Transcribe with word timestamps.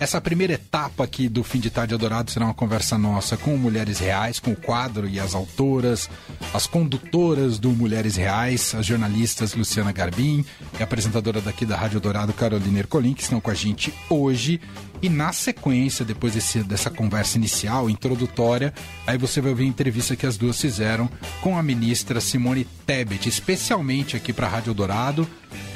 Essa 0.00 0.20
primeira 0.20 0.52
etapa 0.52 1.02
aqui 1.02 1.28
do 1.28 1.42
Fim 1.42 1.58
de 1.58 1.70
Tarde 1.70 1.92
Adorado 1.92 2.30
será 2.30 2.44
uma 2.44 2.54
conversa 2.54 2.96
nossa 2.96 3.36
com 3.36 3.56
Mulheres 3.56 3.98
Reais, 3.98 4.38
com 4.38 4.52
o 4.52 4.56
quadro 4.56 5.08
e 5.08 5.18
as 5.18 5.34
autoras, 5.34 6.08
as 6.54 6.68
condutoras 6.68 7.58
do 7.58 7.70
Mulheres 7.70 8.14
Reais, 8.14 8.76
as 8.76 8.86
jornalistas 8.86 9.54
Luciana 9.54 9.90
Garbim 9.90 10.44
e 10.78 10.82
a 10.82 10.84
apresentadora 10.84 11.40
daqui 11.40 11.66
da 11.66 11.76
Rádio 11.76 11.98
Dourado, 11.98 12.32
Carolina 12.32 12.78
Ercolim, 12.78 13.12
que 13.12 13.22
estão 13.22 13.40
com 13.40 13.50
a 13.50 13.54
gente 13.54 13.92
hoje. 14.08 14.60
E 15.02 15.08
na 15.08 15.32
sequência, 15.32 16.04
depois 16.04 16.32
desse, 16.32 16.62
dessa 16.62 16.90
conversa 16.90 17.36
inicial, 17.36 17.90
introdutória, 17.90 18.72
aí 19.04 19.18
você 19.18 19.40
vai 19.40 19.50
ouvir 19.50 19.64
a 19.64 19.68
entrevista 19.68 20.14
que 20.14 20.26
as 20.26 20.36
duas 20.36 20.60
fizeram 20.60 21.10
com 21.40 21.58
a 21.58 21.62
ministra 21.62 22.20
Simone 22.20 22.64
Tebet, 22.86 23.28
especialmente 23.28 24.16
aqui 24.16 24.32
para 24.32 24.46
a 24.46 24.50
Rádio 24.50 24.74
Dourado, 24.74 25.28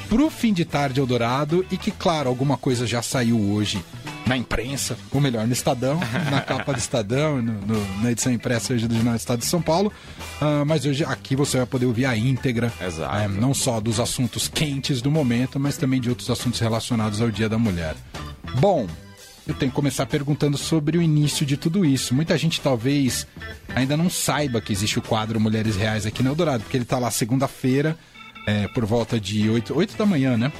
para 0.07 0.23
o 0.23 0.29
fim 0.29 0.53
de 0.53 0.63
tarde 0.63 1.01
Eldorado 1.01 1.65
e 1.69 1.77
que, 1.77 1.91
claro, 1.91 2.29
alguma 2.29 2.55
coisa 2.55 2.87
já 2.87 3.01
saiu 3.01 3.37
hoje 3.51 3.83
na 4.25 4.37
imprensa, 4.37 4.97
ou 5.11 5.19
melhor, 5.19 5.45
no 5.45 5.53
Estadão, 5.53 5.99
na 6.31 6.39
capa 6.41 6.73
do 6.73 6.79
Estadão, 6.79 7.41
no, 7.41 7.53
no, 7.53 8.01
na 8.01 8.11
edição 8.11 8.31
impressa 8.31 8.73
hoje 8.73 8.87
do 8.87 8.95
Jornal 8.95 9.13
do 9.13 9.19
Estado 9.19 9.39
de 9.39 9.45
São 9.45 9.61
Paulo. 9.61 9.91
Uh, 10.41 10.65
mas 10.65 10.85
hoje 10.85 11.03
aqui 11.03 11.35
você 11.35 11.57
vai 11.57 11.65
poder 11.65 11.85
ouvir 11.85 12.05
a 12.05 12.15
íntegra, 12.15 12.71
é, 12.79 13.27
não 13.27 13.53
só 13.53 13.79
dos 13.79 13.99
assuntos 13.99 14.47
quentes 14.47 15.01
do 15.01 15.11
momento, 15.11 15.59
mas 15.59 15.77
também 15.77 15.99
de 15.99 16.09
outros 16.09 16.29
assuntos 16.29 16.59
relacionados 16.59 17.21
ao 17.21 17.29
Dia 17.29 17.49
da 17.49 17.57
Mulher. 17.57 17.95
Bom, 18.59 18.87
eu 19.45 19.53
tenho 19.53 19.71
que 19.71 19.75
começar 19.75 20.05
perguntando 20.05 20.57
sobre 20.57 20.97
o 20.97 21.01
início 21.01 21.45
de 21.45 21.57
tudo 21.57 21.83
isso. 21.83 22.15
Muita 22.15 22.37
gente 22.37 22.61
talvez 22.61 23.27
ainda 23.75 23.97
não 23.97 24.09
saiba 24.09 24.61
que 24.61 24.71
existe 24.71 24.99
o 24.99 25.01
quadro 25.01 25.39
Mulheres 25.39 25.75
Reais 25.75 26.05
aqui 26.05 26.23
no 26.23 26.29
Eldorado, 26.29 26.63
porque 26.63 26.77
ele 26.77 26.85
está 26.85 26.97
lá 26.97 27.11
segunda-feira, 27.11 27.97
é, 28.47 28.67
por 28.69 28.85
volta 28.85 29.19
de 29.19 29.49
8, 29.49 29.75
8 29.77 29.97
da 29.97 30.05
manhã, 30.05 30.37
né? 30.37 30.51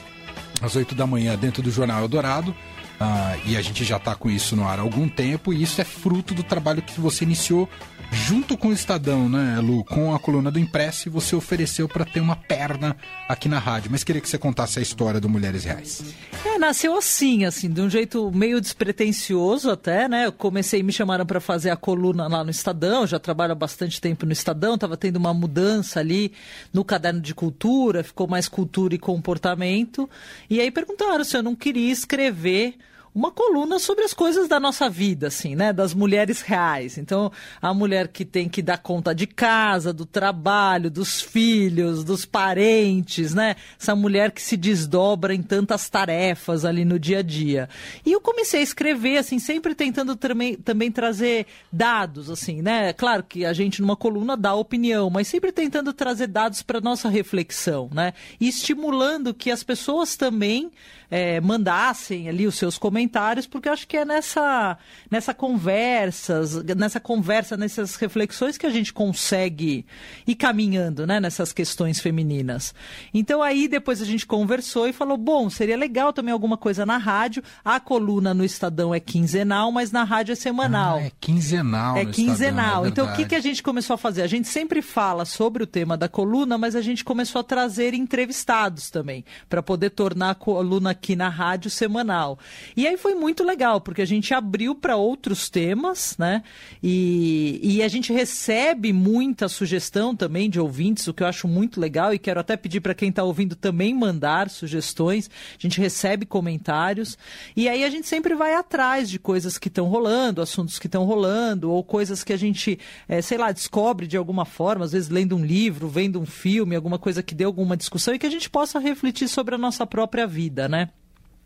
Às 0.62 0.76
8 0.76 0.96
da 0.96 1.08
manhã, 1.08 1.38
dentro 1.38 1.64
do 1.64 1.72
Jornal 1.72 2.02
Eldorado. 2.02 2.54
Uh, 3.04 3.50
e 3.50 3.58
a 3.58 3.62
gente 3.62 3.84
já 3.84 3.98
está 3.98 4.16
com 4.16 4.30
isso 4.30 4.56
no 4.56 4.66
ar 4.66 4.80
há 4.80 4.82
algum 4.82 5.10
tempo, 5.10 5.52
e 5.52 5.62
isso 5.62 5.82
é 5.82 5.84
fruto 5.84 6.34
do 6.34 6.42
trabalho 6.42 6.82
que 6.82 7.02
você 7.02 7.26
iniciou 7.26 7.68
junto 8.14 8.56
com 8.56 8.68
o 8.70 8.74
Estadão, 8.74 9.28
né, 9.28 9.60
Lu? 9.60 9.84
Com 9.84 10.14
a 10.14 10.20
coluna 10.20 10.52
do 10.52 10.60
Impresso, 10.60 11.10
você 11.10 11.36
ofereceu 11.36 11.90
para 11.90 12.06
ter 12.06 12.20
uma 12.20 12.36
perna 12.36 12.96
aqui 13.28 13.50
na 13.50 13.58
rádio. 13.58 13.90
Mas 13.92 14.04
queria 14.04 14.22
que 14.22 14.30
você 14.30 14.38
contasse 14.38 14.78
a 14.78 14.82
história 14.82 15.20
do 15.20 15.28
Mulheres 15.28 15.64
Reais. 15.64 16.14
É, 16.46 16.58
nasceu 16.60 16.96
assim, 16.96 17.44
assim, 17.44 17.70
de 17.70 17.82
um 17.82 17.90
jeito 17.90 18.32
meio 18.32 18.62
despretensioso 18.62 19.72
até, 19.72 20.08
né? 20.08 20.28
Eu 20.28 20.32
comecei, 20.32 20.84
me 20.84 20.94
chamaram 20.94 21.26
para 21.26 21.42
fazer 21.42 21.72
a 21.72 21.76
coluna 21.76 22.28
lá 22.28 22.44
no 22.44 22.52
Estadão, 22.52 23.08
já 23.08 23.20
trabalho 23.20 23.54
há 23.54 23.56
bastante 23.56 24.00
tempo 24.00 24.26
no 24.26 24.32
Estadão, 24.32 24.76
estava 24.76 24.96
tendo 24.96 25.18
uma 25.18 25.34
mudança 25.34 26.00
ali 26.00 26.32
no 26.72 26.86
caderno 26.86 27.20
de 27.20 27.34
cultura, 27.34 28.04
ficou 28.04 28.28
mais 28.28 28.48
cultura 28.48 28.94
e 28.94 29.00
comportamento. 29.00 30.08
E 30.50 30.62
aí 30.62 30.70
perguntaram 30.70 31.24
se 31.24 31.36
eu 31.36 31.42
não 31.42 31.56
queria 31.56 31.92
escrever 31.92 32.78
uma 33.14 33.32
coluna 33.32 33.78
sobre 33.78 34.04
as 34.04 34.14
coisas 34.14 34.48
da 34.48 34.60
nossa 34.60 34.90
vida, 34.90 35.28
assim, 35.28 35.56
né? 35.56 35.72
Das 35.72 35.94
mulheres 35.94 36.42
reais. 36.42 36.98
Então, 36.98 37.32
a 37.62 37.74
mulher 37.74 38.08
que 38.08 38.26
tem 38.26 38.50
que 38.50 38.62
dar 38.62 38.80
conta 38.80 39.14
de 39.14 39.28
casa, 39.28 39.94
do 39.94 40.06
trabalho, 40.06 40.90
dos 40.90 41.22
filhos, 41.22 42.04
dos 42.04 42.26
parentes, 42.26 43.34
né? 43.34 43.56
Essa 43.80 43.96
mulher 43.96 44.32
que 44.32 44.42
se 44.42 44.58
desdobra 44.58 45.34
em 45.36 45.44
tantas 45.44 45.90
tarefas 45.90 46.66
ali 46.66 46.84
no 46.84 46.98
dia 46.98 47.20
a 47.20 47.22
dia. 47.22 47.70
E 48.04 48.12
eu 48.12 48.20
comecei 48.20 48.62
a 48.62 48.64
escrever, 48.64 49.18
assim, 49.18 49.38
sempre 49.38 49.76
tentando 49.76 50.16
também, 50.16 50.56
também 50.56 50.92
trazer 50.92 51.46
dados, 51.72 52.32
assim, 52.32 52.62
né? 52.62 52.94
Claro 52.94 53.24
que 53.24 53.46
a 53.46 53.54
gente 53.54 53.82
numa 53.82 53.96
coluna 53.96 54.36
dá 54.36 54.56
opinião, 54.56 55.10
mas 55.10 55.28
sempre 55.28 55.52
tentando 55.52 55.94
trazer 55.94 56.28
dados 56.28 56.64
para 56.64 56.82
nossa 56.82 57.10
reflexão, 57.10 57.90
né? 57.94 58.14
E 58.40 58.48
estimulando 58.48 59.34
que 59.34 59.52
as 59.52 59.64
pessoas 59.64 60.16
também 60.16 60.72
é, 61.14 61.40
mandassem 61.40 62.28
ali 62.28 62.48
os 62.48 62.56
seus 62.56 62.76
comentários, 62.76 63.03
porque 63.48 63.70
eu 63.70 63.74
acho 63.74 63.88
que 63.88 63.98
é 63.98 64.06
nessa, 64.06 64.78
nessa 65.10 65.34
conversas, 65.34 66.64
nessa 66.64 67.00
conversa, 67.00 67.58
nessas 67.58 67.96
reflexões 67.96 68.58
que 68.58 68.66
a 68.66 68.70
gente 68.70 68.94
consegue 68.94 69.86
ir 70.26 70.36
caminhando, 70.36 71.06
né, 71.06 71.20
nessas 71.20 71.52
questões 71.52 72.00
femininas. 72.00 72.74
Então 73.14 73.42
aí 73.42 73.68
depois 73.68 74.02
a 74.02 74.06
gente 74.06 74.26
conversou 74.26 74.88
e 74.88 74.94
falou, 74.94 75.18
bom, 75.18 75.50
seria 75.50 75.78
legal 75.78 76.14
também 76.14 76.32
alguma 76.34 76.58
coisa 76.58 76.86
na 76.86 76.98
rádio. 76.98 77.44
A 77.64 77.80
coluna 77.80 78.34
no 78.34 78.44
Estadão 78.44 78.94
é 78.94 79.00
quinzenal, 79.00 79.72
mas 79.72 79.92
na 79.92 80.04
rádio 80.04 80.34
é 80.34 80.36
semanal. 80.36 80.98
Ah, 80.98 81.04
é 81.04 81.12
quinzenal. 81.20 81.98
É 81.98 82.06
quinzenal. 82.06 82.86
Estadão, 82.86 82.86
é 82.86 82.90
então 82.90 83.06
o 83.08 83.16
que, 83.16 83.26
que 83.26 83.36
a 83.36 83.42
gente 83.42 83.62
começou 83.64 83.94
a 83.96 83.98
fazer? 83.98 84.22
A 84.22 84.28
gente 84.28 84.48
sempre 84.48 84.82
fala 84.82 85.26
sobre 85.26 85.64
o 85.64 85.68
tema 85.68 85.98
da 85.98 86.08
coluna, 86.08 86.58
mas 86.58 86.76
a 86.76 86.82
gente 86.82 87.04
começou 87.04 87.42
a 87.42 87.44
trazer 87.44 87.94
entrevistados 87.94 88.90
também, 88.90 89.24
para 89.50 89.62
poder 89.62 89.90
tornar 89.92 90.32
a 90.32 90.36
coluna 90.36 90.92
aqui 90.92 91.16
na 91.16 91.30
rádio 91.30 91.70
semanal. 91.70 92.40
E 92.76 92.88
aí 92.88 92.93
foi 92.98 93.16
muito 93.16 93.44
legal, 93.44 93.82
porque 93.82 94.02
a 94.02 94.06
gente 94.06 94.34
abriu 94.34 94.76
para 94.76 94.96
outros 94.96 95.50
temas, 95.50 96.16
né? 96.18 96.44
E, 96.82 97.60
e 97.62 97.84
a 97.84 97.88
gente 97.88 98.12
recebe 98.12 98.92
muita 98.92 99.48
sugestão 99.48 100.16
também 100.16 100.50
de 100.50 100.60
ouvintes, 100.60 101.08
o 101.08 101.14
que 101.14 101.24
eu 101.24 101.28
acho 101.28 101.48
muito 101.48 101.80
legal, 101.80 102.14
e 102.14 102.20
quero 102.20 102.40
até 102.40 102.58
pedir 102.58 102.82
para 102.82 102.94
quem 102.94 103.10
está 103.10 103.24
ouvindo 103.24 103.56
também 103.56 103.94
mandar 103.94 104.50
sugestões. 104.50 105.30
A 105.58 105.62
gente 105.62 105.80
recebe 105.80 106.26
comentários. 106.26 107.18
E 107.56 107.70
aí 107.70 107.84
a 107.84 107.90
gente 107.90 108.08
sempre 108.08 108.36
vai 108.36 108.54
atrás 108.54 109.10
de 109.10 109.20
coisas 109.20 109.58
que 109.58 109.68
estão 109.68 109.86
rolando, 109.86 110.42
assuntos 110.42 110.80
que 110.80 110.88
estão 110.88 111.04
rolando, 111.04 111.72
ou 111.72 111.84
coisas 111.84 112.24
que 112.24 112.34
a 112.34 112.38
gente, 112.38 112.80
é, 113.08 113.22
sei 113.22 113.38
lá, 113.38 113.52
descobre 113.52 114.08
de 114.08 114.18
alguma 114.18 114.46
forma, 114.46 114.86
às 114.86 114.92
vezes 114.92 115.10
lendo 115.10 115.36
um 115.36 115.46
livro, 115.46 115.88
vendo 115.88 116.20
um 116.20 116.26
filme, 116.26 116.76
alguma 116.76 117.00
coisa 117.00 117.22
que 117.22 117.36
deu 117.36 117.48
alguma 117.48 117.78
discussão 117.78 118.14
e 118.14 118.20
que 118.20 118.26
a 118.26 118.32
gente 118.32 118.50
possa 118.50 118.80
refletir 118.80 119.28
sobre 119.28 119.56
a 119.56 119.58
nossa 119.58 119.86
própria 119.86 120.26
vida, 120.26 120.68
né? 120.68 120.90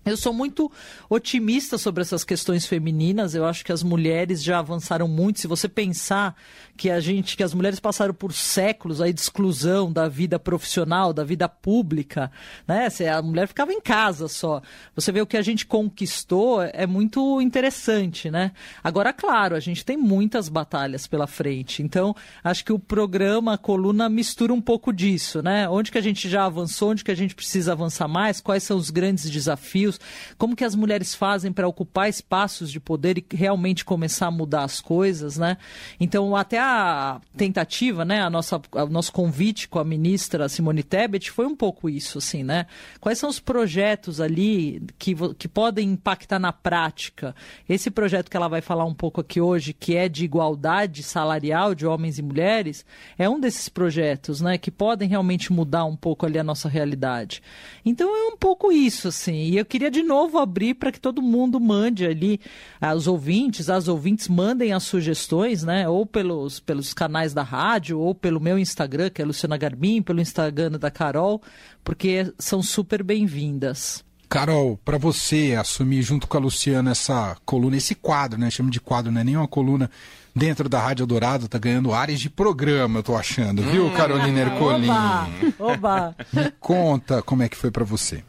Eu 0.07 0.15
sou 0.15 0.31
muito 0.31 0.71
otimista 1.09 1.77
sobre 1.77 2.01
essas 2.01 2.23
questões 2.23 2.65
femininas. 2.65 3.35
Eu 3.35 3.45
acho 3.45 3.65
que 3.65 3.73
as 3.73 3.83
mulheres 3.83 4.41
já 4.41 4.59
avançaram 4.59 5.07
muito. 5.07 5.41
Se 5.41 5.47
você 5.47 5.67
pensar 5.67 6.33
que 6.77 6.89
a 6.89 6.99
gente, 6.99 7.35
que 7.35 7.43
as 7.43 7.53
mulheres 7.53 7.79
passaram 7.79 8.13
por 8.13 8.31
séculos 8.31 9.01
aí 9.01 9.11
de 9.11 9.19
exclusão 9.19 9.91
da 9.91 10.07
vida 10.07 10.39
profissional, 10.39 11.11
da 11.11 11.25
vida 11.25 11.49
pública, 11.49 12.31
né? 12.65 12.87
A 13.13 13.21
mulher 13.21 13.47
ficava 13.47 13.73
em 13.73 13.81
casa 13.81 14.27
só. 14.29 14.61
Você 14.95 15.11
vê 15.11 15.19
o 15.21 15.27
que 15.27 15.35
a 15.35 15.41
gente 15.41 15.65
conquistou 15.65 16.61
é 16.61 16.87
muito 16.87 17.41
interessante, 17.41 18.31
né? 18.31 18.51
Agora, 18.81 19.11
claro, 19.11 19.55
a 19.55 19.59
gente 19.59 19.83
tem 19.83 19.97
muitas 19.97 20.47
batalhas 20.47 21.05
pela 21.05 21.27
frente. 21.27 21.83
Então, 21.83 22.15
acho 22.43 22.63
que 22.63 22.71
o 22.71 22.79
programa, 22.79 23.53
a 23.53 23.57
coluna 23.57 24.07
mistura 24.07 24.53
um 24.53 24.61
pouco 24.61 24.93
disso, 24.93 25.41
né? 25.41 25.67
Onde 25.67 25.91
que 25.91 25.97
a 25.97 26.01
gente 26.01 26.29
já 26.29 26.45
avançou, 26.45 26.91
onde 26.91 27.03
que 27.03 27.11
a 27.11 27.15
gente 27.15 27.35
precisa 27.35 27.73
avançar 27.73 28.07
mais, 28.07 28.39
quais 28.39 28.63
são 28.63 28.77
os 28.77 28.89
grandes 28.89 29.29
desafios 29.29 29.96
como 30.37 30.55
que 30.55 30.63
as 30.63 30.75
mulheres 30.75 31.13
fazem 31.13 31.51
para 31.51 31.67
ocupar 31.67 32.09
espaços 32.09 32.71
de 32.71 32.79
poder 32.79 33.17
e 33.17 33.25
realmente 33.35 33.85
começar 33.85 34.27
a 34.27 34.31
mudar 34.31 34.63
as 34.63 34.81
coisas, 34.81 35.37
né? 35.37 35.57
Então, 35.99 36.35
até 36.35 36.59
a 36.59 37.19
tentativa, 37.35 38.03
né, 38.03 38.21
a 38.21 38.29
nossa, 38.29 38.61
o 38.71 38.85
nosso 38.87 39.11
convite 39.11 39.67
com 39.67 39.79
a 39.79 39.83
ministra 39.83 40.49
Simone 40.49 40.83
Tebet 40.83 41.31
foi 41.31 41.45
um 41.45 41.55
pouco 41.55 41.89
isso, 41.89 42.17
assim, 42.17 42.43
né? 42.43 42.65
Quais 42.99 43.17
são 43.17 43.29
os 43.29 43.39
projetos 43.39 44.21
ali 44.21 44.81
que, 44.97 45.15
que 45.37 45.47
podem 45.47 45.91
impactar 45.91 46.39
na 46.39 46.51
prática? 46.51 47.35
Esse 47.67 47.89
projeto 47.89 48.29
que 48.29 48.37
ela 48.37 48.47
vai 48.47 48.61
falar 48.61 48.85
um 48.85 48.93
pouco 48.93 49.21
aqui 49.21 49.39
hoje, 49.39 49.73
que 49.73 49.95
é 49.95 50.09
de 50.09 50.25
igualdade 50.25 51.03
salarial 51.03 51.73
de 51.73 51.85
homens 51.85 52.17
e 52.17 52.21
mulheres, 52.21 52.85
é 53.17 53.29
um 53.29 53.39
desses 53.39 53.69
projetos, 53.69 54.41
né, 54.41 54.57
que 54.57 54.71
podem 54.71 55.07
realmente 55.07 55.51
mudar 55.51 55.85
um 55.85 55.95
pouco 55.95 56.25
ali 56.25 56.39
a 56.39 56.43
nossa 56.43 56.67
realidade. 56.67 57.41
Então, 57.85 58.15
é 58.15 58.27
um 58.33 58.37
pouco 58.37 58.71
isso, 58.71 59.07
assim. 59.07 59.35
E 59.35 59.57
eu 59.57 59.65
queria 59.65 59.76
queria 59.77 59.91
de 59.91 60.01
novo 60.01 60.39
abrir 60.39 60.73
para 60.73 60.91
que 60.91 60.99
todo 60.99 61.21
mundo 61.21 61.59
mande 61.59 62.03
ali, 62.03 62.41
ah, 62.81 62.95
os 62.95 63.05
ouvintes, 63.05 63.69
as 63.69 63.87
ouvintes 63.87 64.27
mandem 64.27 64.73
as 64.73 64.81
sugestões, 64.81 65.61
né? 65.61 65.87
Ou 65.87 66.03
pelos, 66.03 66.59
pelos 66.59 66.95
canais 66.95 67.31
da 67.31 67.43
rádio, 67.43 67.99
ou 67.99 68.15
pelo 68.15 68.39
meu 68.39 68.57
Instagram, 68.57 69.11
que 69.11 69.21
é 69.21 69.25
Luciana 69.25 69.55
Garbim, 69.55 70.01
pelo 70.01 70.19
Instagram 70.19 70.71
da 70.71 70.89
Carol, 70.89 71.43
porque 71.83 72.33
são 72.39 72.63
super 72.63 73.03
bem-vindas. 73.03 74.03
Carol, 74.27 74.79
para 74.83 74.97
você 74.97 75.55
assumir 75.57 76.01
junto 76.01 76.27
com 76.27 76.37
a 76.37 76.39
Luciana 76.39 76.91
essa 76.91 77.37
coluna, 77.45 77.77
esse 77.77 77.93
quadro, 77.93 78.39
né? 78.39 78.49
Chama 78.49 78.71
de 78.71 78.81
quadro, 78.81 79.11
não 79.11 79.21
é 79.21 79.23
nem 79.23 79.37
uma 79.37 79.47
coluna 79.47 79.91
dentro 80.35 80.67
da 80.67 80.79
Rádio 80.79 81.05
Dourado, 81.05 81.47
tá 81.47 81.59
ganhando 81.59 81.93
áreas 81.93 82.19
de 82.19 82.31
programa, 82.31 82.97
eu 82.97 83.03
tô 83.03 83.15
achando, 83.15 83.61
viu, 83.61 83.85
hum, 83.85 83.93
Carolina 83.93 84.39
Ercolim? 84.39 84.89
Oba, 84.89 85.27
oba. 85.59 86.15
Me 86.33 86.51
conta 86.59 87.21
como 87.21 87.43
é 87.43 87.49
que 87.49 87.55
foi 87.55 87.69
para 87.69 87.85
você. 87.85 88.23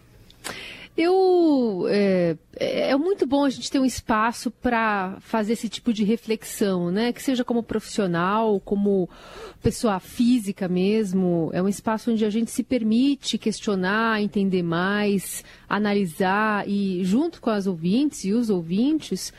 Eu 1.00 1.86
é, 1.88 2.36
é, 2.56 2.96
muito 2.96 3.24
bom 3.24 3.44
a 3.44 3.50
gente 3.50 3.70
ter 3.70 3.78
um 3.78 3.84
espaço 3.84 4.50
para 4.50 5.16
fazer 5.20 5.52
esse 5.52 5.68
tipo 5.68 5.92
de 5.92 6.02
reflexão, 6.02 6.90
né? 6.90 7.12
Que 7.12 7.22
seja 7.22 7.44
como 7.44 7.62
profissional, 7.62 8.58
como 8.58 9.08
pessoa 9.62 10.00
física 10.00 10.66
mesmo. 10.66 11.50
É 11.52 11.62
um 11.62 11.68
espaço 11.68 12.10
onde 12.10 12.24
a 12.24 12.30
gente 12.30 12.50
se 12.50 12.64
permite 12.64 13.38
questionar, 13.38 14.20
entender 14.20 14.64
mais, 14.64 15.44
analisar 15.68 16.68
e 16.68 17.04
junto 17.04 17.40
com 17.40 17.50
as 17.50 17.68
ouvintes 17.68 18.24
e 18.24 18.32
os 18.32 18.50
ouvintes 18.50 19.32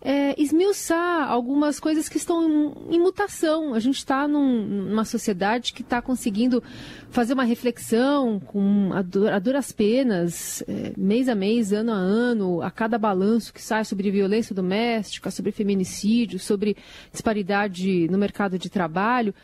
é, 0.00 0.40
esmiuçar 0.40 1.28
algumas 1.28 1.80
coisas 1.80 2.08
que 2.08 2.16
estão 2.16 2.48
em, 2.88 2.96
em 2.96 3.00
mutação. 3.00 3.74
A 3.74 3.80
gente 3.80 3.96
está 3.96 4.28
num, 4.28 4.62
numa 4.64 5.04
sociedade 5.04 5.72
que 5.72 5.82
está 5.82 6.00
conseguindo 6.00 6.62
fazer 7.10 7.34
uma 7.34 7.44
reflexão 7.44 8.38
com 8.38 8.90
a, 8.92 8.98
a 9.34 9.38
duras 9.38 9.72
penas, 9.72 10.62
é, 10.68 10.92
mês 10.96 11.28
a 11.28 11.34
mês, 11.34 11.72
ano 11.72 11.92
a 11.92 11.96
ano, 11.96 12.62
a 12.62 12.70
cada 12.70 12.98
balanço 12.98 13.52
que 13.52 13.62
sai 13.62 13.84
sobre 13.84 14.10
violência 14.10 14.54
doméstica, 14.54 15.30
sobre 15.30 15.50
feminicídio, 15.50 16.38
sobre 16.38 16.76
disparidade 17.10 18.08
no 18.08 18.18
mercado 18.18 18.58
de 18.58 18.70
trabalho. 18.70 19.34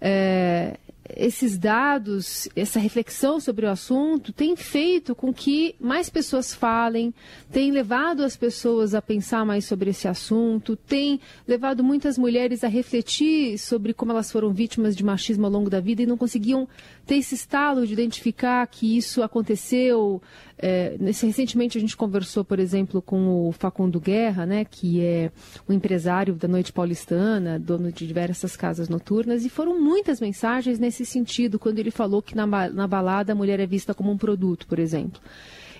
É, 0.00 0.78
esses 1.16 1.58
dados, 1.58 2.48
essa 2.54 2.78
reflexão 2.78 3.40
sobre 3.40 3.66
o 3.66 3.70
assunto 3.70 4.32
tem 4.32 4.56
feito 4.56 5.14
com 5.14 5.32
que 5.32 5.74
mais 5.80 6.08
pessoas 6.10 6.54
falem, 6.54 7.14
tem 7.50 7.70
levado 7.70 8.22
as 8.22 8.36
pessoas 8.36 8.94
a 8.94 9.02
pensar 9.02 9.44
mais 9.44 9.64
sobre 9.64 9.90
esse 9.90 10.06
assunto, 10.08 10.76
tem 10.76 11.20
levado 11.46 11.82
muitas 11.82 12.18
mulheres 12.18 12.64
a 12.64 12.68
refletir 12.68 13.58
sobre 13.58 13.94
como 13.94 14.12
elas 14.12 14.30
foram 14.30 14.52
vítimas 14.52 14.96
de 14.96 15.04
machismo 15.04 15.46
ao 15.46 15.52
longo 15.52 15.70
da 15.70 15.80
vida 15.80 16.02
e 16.02 16.06
não 16.06 16.16
conseguiam 16.16 16.68
ter 17.10 17.16
esse 17.16 17.34
estalo 17.34 17.84
de 17.84 17.92
identificar 17.92 18.64
que 18.68 18.96
isso 18.96 19.20
aconteceu. 19.20 20.22
É, 20.56 20.96
recentemente 21.00 21.76
a 21.76 21.80
gente 21.80 21.96
conversou, 21.96 22.44
por 22.44 22.60
exemplo, 22.60 23.02
com 23.02 23.48
o 23.48 23.50
Facundo 23.50 23.98
Guerra, 23.98 24.46
né, 24.46 24.64
que 24.64 25.04
é 25.04 25.32
um 25.68 25.72
empresário 25.72 26.34
da 26.34 26.46
noite 26.46 26.72
paulistana, 26.72 27.58
dono 27.58 27.90
de 27.90 28.06
diversas 28.06 28.56
casas 28.56 28.88
noturnas, 28.88 29.44
e 29.44 29.48
foram 29.48 29.80
muitas 29.80 30.20
mensagens 30.20 30.78
nesse 30.78 31.04
sentido, 31.04 31.58
quando 31.58 31.80
ele 31.80 31.90
falou 31.90 32.22
que 32.22 32.36
na, 32.36 32.46
na 32.46 32.86
balada 32.86 33.32
a 33.32 33.34
mulher 33.34 33.58
é 33.58 33.66
vista 33.66 33.92
como 33.92 34.12
um 34.12 34.16
produto, 34.16 34.68
por 34.68 34.78
exemplo 34.78 35.20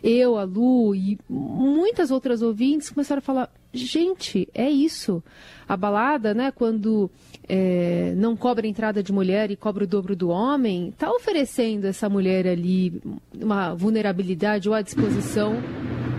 eu, 0.02 0.37
a 0.37 0.44
Lu 0.44 0.94
e 0.94 1.19
muitas 1.29 2.11
outras 2.11 2.43
ouvintes 2.43 2.91
começaram 2.91 3.19
a 3.19 3.23
falar: 3.23 3.50
gente, 3.73 4.49
é 4.55 4.69
isso. 4.69 5.23
A 5.69 5.76
balada, 5.76 6.35
né, 6.35 6.50
quando 6.50 7.11
é, 7.49 8.12
não 8.17 8.37
cobra 8.37 8.67
entrada 8.67 9.02
de 9.02 9.12
mulher 9.12 9.50
e 9.50 9.56
cobra 9.56 9.85
o 9.85 9.87
dobro 9.87 10.17
do 10.17 10.29
homem, 10.29 10.88
está 10.88 11.11
oferecendo 11.11 11.87
essa 11.87 12.08
mulher 12.08 12.47
ali 12.47 13.00
uma 13.41 13.75
vulnerabilidade 13.75 14.69
ou 14.69 14.75
a 14.75 14.82
disposição 14.82 15.55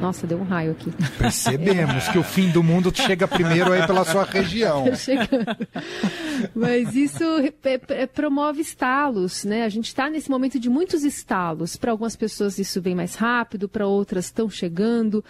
nossa, 0.01 0.25
deu 0.25 0.39
um 0.39 0.43
raio 0.43 0.71
aqui. 0.71 0.91
Percebemos 1.17 2.07
que 2.09 2.17
o 2.17 2.23
fim 2.23 2.49
do 2.49 2.63
mundo 2.63 2.91
chega 2.93 3.27
primeiro 3.27 3.71
aí 3.71 3.85
pela 3.85 4.03
sua 4.03 4.23
região. 4.23 4.85
Mas 6.55 6.95
isso 6.95 7.23
promove 8.13 8.61
estalos, 8.61 9.45
né? 9.45 9.63
A 9.63 9.69
gente 9.69 9.85
está 9.85 10.09
nesse 10.09 10.29
momento 10.29 10.59
de 10.59 10.69
muitos 10.69 11.03
estalos. 11.03 11.75
Para 11.75 11.91
algumas 11.91 12.15
pessoas 12.15 12.57
isso 12.57 12.81
vem 12.81 12.95
mais 12.95 13.13
rápido, 13.13 13.69
para 13.69 13.85
outras 13.85 14.25
estão 14.25 14.49
chegando. 14.49 15.23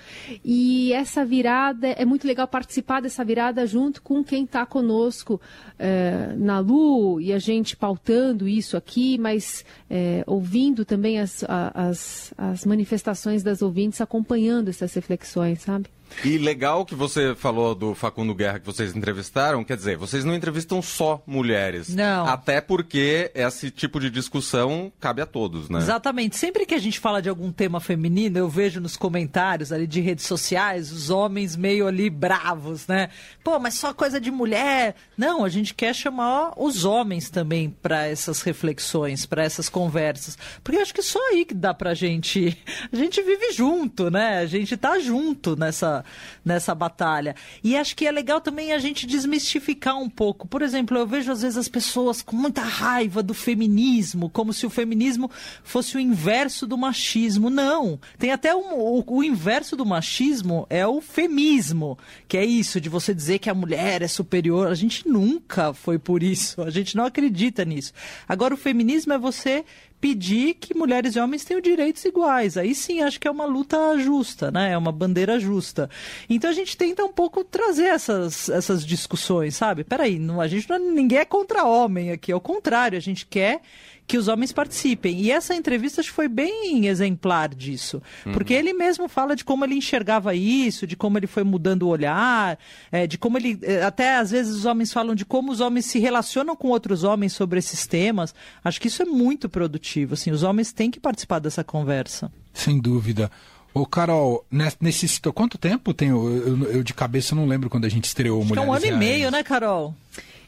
E 0.44 0.94
essa 0.94 1.26
virada, 1.26 1.88
é 1.90 2.06
muito 2.06 2.26
legal 2.26 2.48
participar 2.48 3.02
dessa 3.02 3.26
virada 3.26 3.66
junto 3.68 4.02
com 4.02 4.24
quem 4.24 4.46
está 4.46 4.66
conosco 4.66 5.42
é, 5.78 6.34
na 6.38 6.60
Lu 6.60 7.20
e 7.20 7.34
a 7.34 7.40
gente 7.40 7.76
pautando 7.76 8.48
isso 8.48 8.78
aqui, 8.78 9.18
mas 9.18 9.66
é, 9.90 10.24
ouvindo 10.26 10.86
também 10.86 11.20
as, 11.20 11.44
as, 11.74 12.34
as 12.38 12.66
manifestações 12.66 13.44
das 13.44 13.62
ouvintes, 13.62 14.00
acompanhando 14.00 14.61
essas 14.70 14.94
reflexões, 14.94 15.62
sabe? 15.62 15.88
E 16.24 16.38
legal 16.38 16.86
que 16.86 16.96
você 16.96 17.34
falou 17.36 17.74
do 17.74 17.96
Facundo 17.96 18.36
Guerra 18.36 18.60
que 18.60 18.66
vocês 18.66 18.96
entrevistaram, 18.96 19.64
quer 19.64 19.78
dizer, 19.78 19.98
vocês 19.98 20.24
não 20.24 20.36
entrevistam 20.36 20.82
só 20.82 21.22
mulheres. 21.26 21.94
Não. 21.94 22.26
Até 22.26 22.62
porque 22.62 23.32
esse 23.34 23.72
tipo 23.72 24.00
de 24.00 24.10
discussão 24.10 24.92
cabe 25.00 25.22
a 25.22 25.26
todos, 25.26 25.70
né? 25.70 25.80
Exatamente. 25.80 26.38
Sempre 26.38 26.66
que 26.66 26.76
a 26.76 26.80
gente 26.80 27.00
fala 27.00 27.22
de 27.22 27.30
algum 27.30 27.52
tema 27.52 27.80
feminino, 27.80 28.38
eu 28.38 28.50
vejo 28.50 28.80
nos 28.80 28.96
comentários 28.96 29.72
ali 29.72 29.88
de 29.88 30.02
redes 30.02 30.26
sociais 30.26 30.92
os 30.92 31.10
homens 31.10 31.56
meio 31.56 31.88
ali 31.88 32.10
bravos, 32.10 32.88
né? 32.88 33.10
Pô, 33.44 33.60
mas 33.60 33.76
só 33.76 33.94
coisa 33.94 34.20
de 34.20 34.30
mulher. 34.30 34.96
Não, 35.18 35.44
a 35.44 35.50
gente 35.50 35.74
quer 35.74 35.94
chamar 35.94 36.54
os 36.58 36.86
homens 36.86 37.30
também 37.30 37.70
para 37.70 38.08
essas 38.08 38.42
reflexões, 38.42 39.26
para 39.26 39.44
essas 39.44 39.70
conversas. 39.70 40.38
Porque 40.64 40.78
eu 40.78 40.82
acho 40.82 40.94
que 40.94 41.02
só 41.02 41.20
aí 41.32 41.46
que 41.46 41.54
dá 41.54 41.74
pra 41.74 41.94
gente. 41.94 42.58
A 42.92 42.96
gente 42.96 43.22
vive 43.22 43.52
junto, 43.54 44.10
né? 44.10 44.40
A 44.40 44.46
gente 44.46 44.76
tá 44.76 45.00
junto 45.00 45.56
nessa 45.56 46.01
nessa, 46.44 46.74
batalha. 46.74 47.36
E 47.64 47.78
acho 47.78 47.96
que 47.96 48.08
é 48.08 48.12
legal 48.12 48.42
também 48.42 48.72
a 48.72 48.80
gente 48.80 49.06
desmistificar 49.06 49.98
um 49.98 50.10
pouco. 50.10 50.48
Por 50.48 50.62
exemplo, 50.62 50.98
eu 50.98 51.06
vejo 51.06 51.32
às 51.32 51.42
vezes 51.42 51.58
as 51.58 51.68
pessoas 51.68 52.22
com 52.22 52.36
muita 52.36 52.62
raiva 52.62 53.22
do 53.22 53.34
feminismo, 53.34 54.30
como 54.30 54.54
se 54.54 54.66
o 54.66 54.70
feminismo 54.70 55.30
fosse 55.64 55.98
o 55.98 56.00
inverso 56.00 56.66
do 56.66 56.78
machismo. 56.78 57.50
Não. 57.50 58.00
Tem 58.18 58.32
até 58.32 58.56
um, 58.56 58.74
o, 58.74 59.04
o 59.06 59.24
inverso 59.24 59.76
do 59.76 59.86
machismo 59.86 60.66
é 60.70 60.86
o 60.88 61.02
femismo, 61.02 61.98
que 62.28 62.38
é 62.38 62.46
isso, 62.46 62.82
de 62.82 62.90
você 62.90 63.14
dizer 63.14 63.40
que 63.40 63.50
a 63.50 63.54
mulher 63.54 64.02
é 64.02 64.08
superior. 64.08 64.68
A 64.68 64.76
gente 64.76 65.08
nunca 65.08 65.74
foi 65.74 66.00
por 66.00 66.24
isso. 66.24 66.62
A 66.62 66.70
gente 66.70 66.96
não 66.96 67.06
acredita 67.06 67.66
nisso. 67.66 67.94
Agora, 68.28 68.54
o 68.54 68.58
feminismo 68.58 69.14
é 69.14 69.18
você 69.18 69.66
pedir 70.02 70.56
que 70.56 70.76
mulheres 70.76 71.16
e 71.16 71.20
homens 71.20 71.46
tenham 71.46 71.62
direitos 71.62 72.04
iguais. 72.04 72.58
Aí 72.58 72.74
sim, 72.74 73.02
acho 73.02 73.20
que 73.20 73.28
é 73.28 73.32
uma 73.32 73.46
luta 73.46 73.78
justa, 74.00 74.50
né? 74.50 74.72
É 74.72 74.78
uma 74.78 74.92
bandeira 74.92 75.40
justa. 75.40 75.88
Então 76.28 76.50
a 76.50 76.54
gente 76.54 76.76
tenta 76.76 77.06
um 77.06 77.14
pouco 77.14 77.44
trazer 77.44 77.86
essas, 77.86 78.50
essas 78.50 78.84
discussões, 78.84 79.56
sabe? 79.56 79.84
Peraí, 79.84 80.18
não, 80.18 80.42
a 80.42 80.48
gente 80.48 80.68
não, 80.68 80.80
ninguém 80.80 81.20
é 81.20 81.26
contra 81.26 81.64
homem 81.64 82.12
aqui, 82.12 82.32
ao 82.32 82.42
contrário, 82.42 82.98
a 82.98 83.02
gente 83.02 83.28
quer 83.28 83.62
que 84.08 84.18
os 84.18 84.28
homens 84.28 84.52
participem. 84.52 85.22
E 85.22 85.32
essa 85.32 85.56
entrevista 85.56 86.04
foi 86.04 86.28
bem 86.28 86.88
exemplar 86.88 87.50
disso, 87.50 88.02
uhum. 88.26 88.34
porque 88.34 88.54
ele 88.54 88.74
mesmo 88.74 89.08
fala 89.08 89.36
de 89.36 89.46
como 89.46 89.64
ele 89.64 89.76
enxergava 89.76 90.36
isso, 90.36 90.86
de 90.86 90.96
como 90.96 91.18
ele 91.18 91.28
foi 91.28 91.44
mudando 91.44 91.84
o 91.84 91.88
olhar, 91.88 92.58
é, 92.92 93.08
de 93.08 93.18
como 93.18 93.38
ele. 93.38 93.58
É, 93.62 93.84
até 93.84 94.18
às 94.18 94.32
vezes 94.32 94.56
os 94.56 94.66
homens 94.66 94.92
falam 94.92 95.16
de 95.16 95.26
como 95.26 95.52
os 95.52 95.62
homens 95.62 95.86
se 95.86 96.00
relacionam 96.00 96.56
com 96.56 96.70
outros 96.70 97.04
homens 97.04 97.34
sobre 97.34 97.60
esses 97.60 97.88
temas. 97.88 98.36
Acho 98.64 98.82
que 98.82 98.88
isso 98.88 99.02
é 99.02 99.06
muito 99.06 99.48
produtivo. 99.48 100.14
Assim, 100.14 100.32
os 100.32 100.44
homens 100.44 100.74
têm 100.74 100.92
que 100.92 101.00
participar 101.00 101.40
dessa 101.40 101.64
conversa. 101.64 102.32
Sem 102.54 102.80
dúvida. 102.80 103.32
Ô, 103.74 103.86
Carol, 103.86 104.46
nesse, 104.52 105.22
quanto 105.34 105.58
tempo 105.58 105.94
tem? 105.94 106.10
Eu, 106.10 106.30
eu, 106.30 106.72
eu, 106.72 106.84
de 106.84 106.94
cabeça 106.94 107.34
não 107.34 107.46
lembro 107.46 107.70
quando 107.70 107.86
a 107.86 107.90
gente 107.90 108.04
estreou 108.06 108.44
Mulheres 108.44 108.58
É 108.58 108.68
um 108.70 108.74
ano 108.74 108.84
Reais. 108.84 108.96
e 108.96 109.00
meio, 109.00 109.32
né, 109.32 109.44
Carol? 109.44 109.96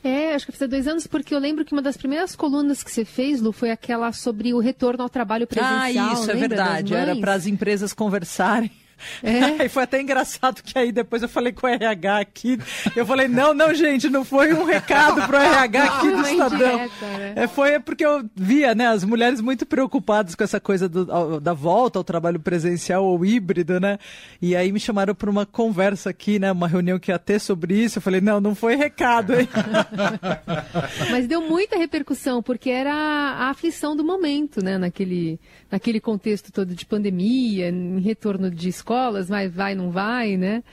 É, 0.04 0.36
acho 0.36 0.46
que 0.46 0.52
faz 0.52 0.70
dois 0.70 0.88
anos, 0.88 1.08
porque 1.08 1.34
eu 1.34 1.40
lembro 1.40 1.64
que 1.64 1.72
uma 1.72 1.82
das 1.82 1.96
primeiras 1.96 2.36
colunas 2.36 2.84
que 2.84 2.92
você 2.92 3.06
fez, 3.06 3.40
Lu, 3.40 3.54
foi 3.54 3.72
aquela 3.72 4.12
sobre 4.12 4.54
o 4.54 4.60
retorno 4.60 5.02
ao 5.02 5.10
trabalho 5.10 5.48
presencial. 5.48 6.10
Ah, 6.10 6.14
isso, 6.14 6.30
é 6.30 6.36
verdade. 6.36 6.94
Era 6.94 7.16
para 7.16 7.34
as 7.34 7.48
empresas 7.48 7.94
conversarem 7.94 8.70
é. 9.22 9.64
E 9.66 9.70
foi 9.70 9.84
até 9.84 10.02
engraçado 10.02 10.62
que 10.62 10.78
aí 10.78 10.92
depois 10.92 11.22
eu 11.22 11.30
falei 11.30 11.54
com 11.54 11.66
o 11.68 11.70
RH 11.70 12.20
aqui. 12.20 12.60
Eu 12.96 13.06
falei, 13.06 13.28
não, 13.28 13.54
não, 13.54 13.74
gente, 13.74 14.10
não 14.10 14.26
foi 14.26 14.54
um 14.54 14.66
recado 14.66 15.26
pro 15.26 15.38
RH 15.38 15.84
aqui 15.84 16.12
do 16.12 16.22
Estadão. 16.22 16.78
Né? 16.78 16.90
É, 17.36 17.48
foi 17.48 17.80
porque 17.80 18.06
eu 18.06 18.24
via, 18.36 18.76
né, 18.76 18.88
as 18.88 19.04
mulheres 19.04 19.42
muito 19.42 19.66
preocupadas 19.66 20.36
com 20.36 20.44
essa 20.44 20.60
coisa 20.60 20.90
do, 20.90 21.40
da 21.40 21.54
volta 21.54 22.00
ao 22.00 22.04
trabalho 22.04 22.40
presencial 22.40 23.06
ou 23.06 23.26
híbrido, 23.26 23.80
né? 23.80 23.98
E 24.42 24.56
aí 24.56 24.72
me 24.72 24.80
chamaram 24.80 25.16
para 25.16 25.30
uma 25.30 25.46
conversa 25.46 26.10
aqui, 26.10 26.40
né? 26.40 26.52
Uma 26.52 26.68
reunião 26.68 27.00
que 27.00 27.12
ia 27.12 27.20
ter 27.20 27.40
sobre 27.40 27.76
isso. 27.76 27.98
Eu 27.98 28.02
falei, 28.02 28.22
não, 28.22 28.40
não 28.40 28.56
foi 28.56 28.76
recado, 28.76 29.34
hein? 29.34 29.48
Mas 31.12 31.28
deu 31.28 31.42
muita 31.42 31.78
repercussão, 31.78 32.42
porque 32.42 32.70
era 32.70 32.94
a 32.94 33.50
aflição 33.50 33.96
do 33.96 34.04
momento, 34.04 34.64
né? 34.64 34.78
Naquele, 34.78 35.40
naquele 35.72 36.00
contexto 36.00 36.52
todo 36.52 36.74
de 36.76 36.86
pandemia, 36.86 37.70
em 37.70 38.00
retorno 38.00 38.50
de 38.50 38.70
escolas, 38.94 39.30
mas 39.30 39.54
vai, 39.54 39.76
não 39.76 39.92
vai, 39.92 40.38
né? 40.38 40.64